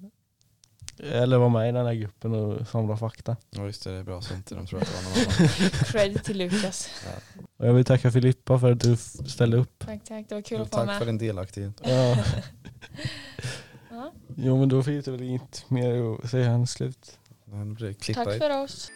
eller 1.12 1.38
var 1.38 1.50
med 1.50 1.70
i 1.70 1.72
den 1.72 1.86
här 1.86 1.94
gruppen 1.94 2.34
och 2.34 2.68
samlade 2.68 3.00
fakta. 3.00 3.38
Ja 3.50 3.66
just 3.66 3.84
det, 3.84 3.92
det 3.92 3.98
är 3.98 4.04
bra 4.04 4.22
så 4.22 4.34
inte 4.34 4.56
de 4.56 4.68
tror 4.68 4.82
att 4.82 4.88
det 4.88 4.94
var 4.94 5.04
någon 5.04 5.34
annan. 5.38 5.70
Cred 5.86 6.24
till 6.24 6.38
Lukas. 6.38 6.90
Och 7.58 7.68
jag 7.68 7.74
vill 7.74 7.86
tacka 7.86 8.12
Filippa 8.12 8.60
för 8.60 8.72
att 8.72 8.80
du 8.80 8.98
ställde 9.28 9.58
upp. 9.58 9.74
Tack, 9.86 10.04
tack. 10.04 10.30
Det 10.30 10.36
var 10.36 10.42
kul 10.42 10.62
att 10.62 10.70
få 10.70 10.78
vara 10.78 10.88
Tack 10.88 10.98
för 10.98 11.06
med. 11.06 11.14
din 11.14 11.28
delaktighet. 11.28 11.82
Ja. 11.84 12.18
Jo 14.36 14.58
men 14.58 14.70
då 14.70 14.84
finns 14.84 15.06
det 15.06 15.12
väl 15.12 15.22
inget 15.22 15.70
mer 15.70 16.14
att 16.24 16.30
säga 16.30 16.52
än 16.52 16.68
slut. 16.68 17.20
Tack 18.14 18.38
för 18.38 18.64
oss. 18.64 18.92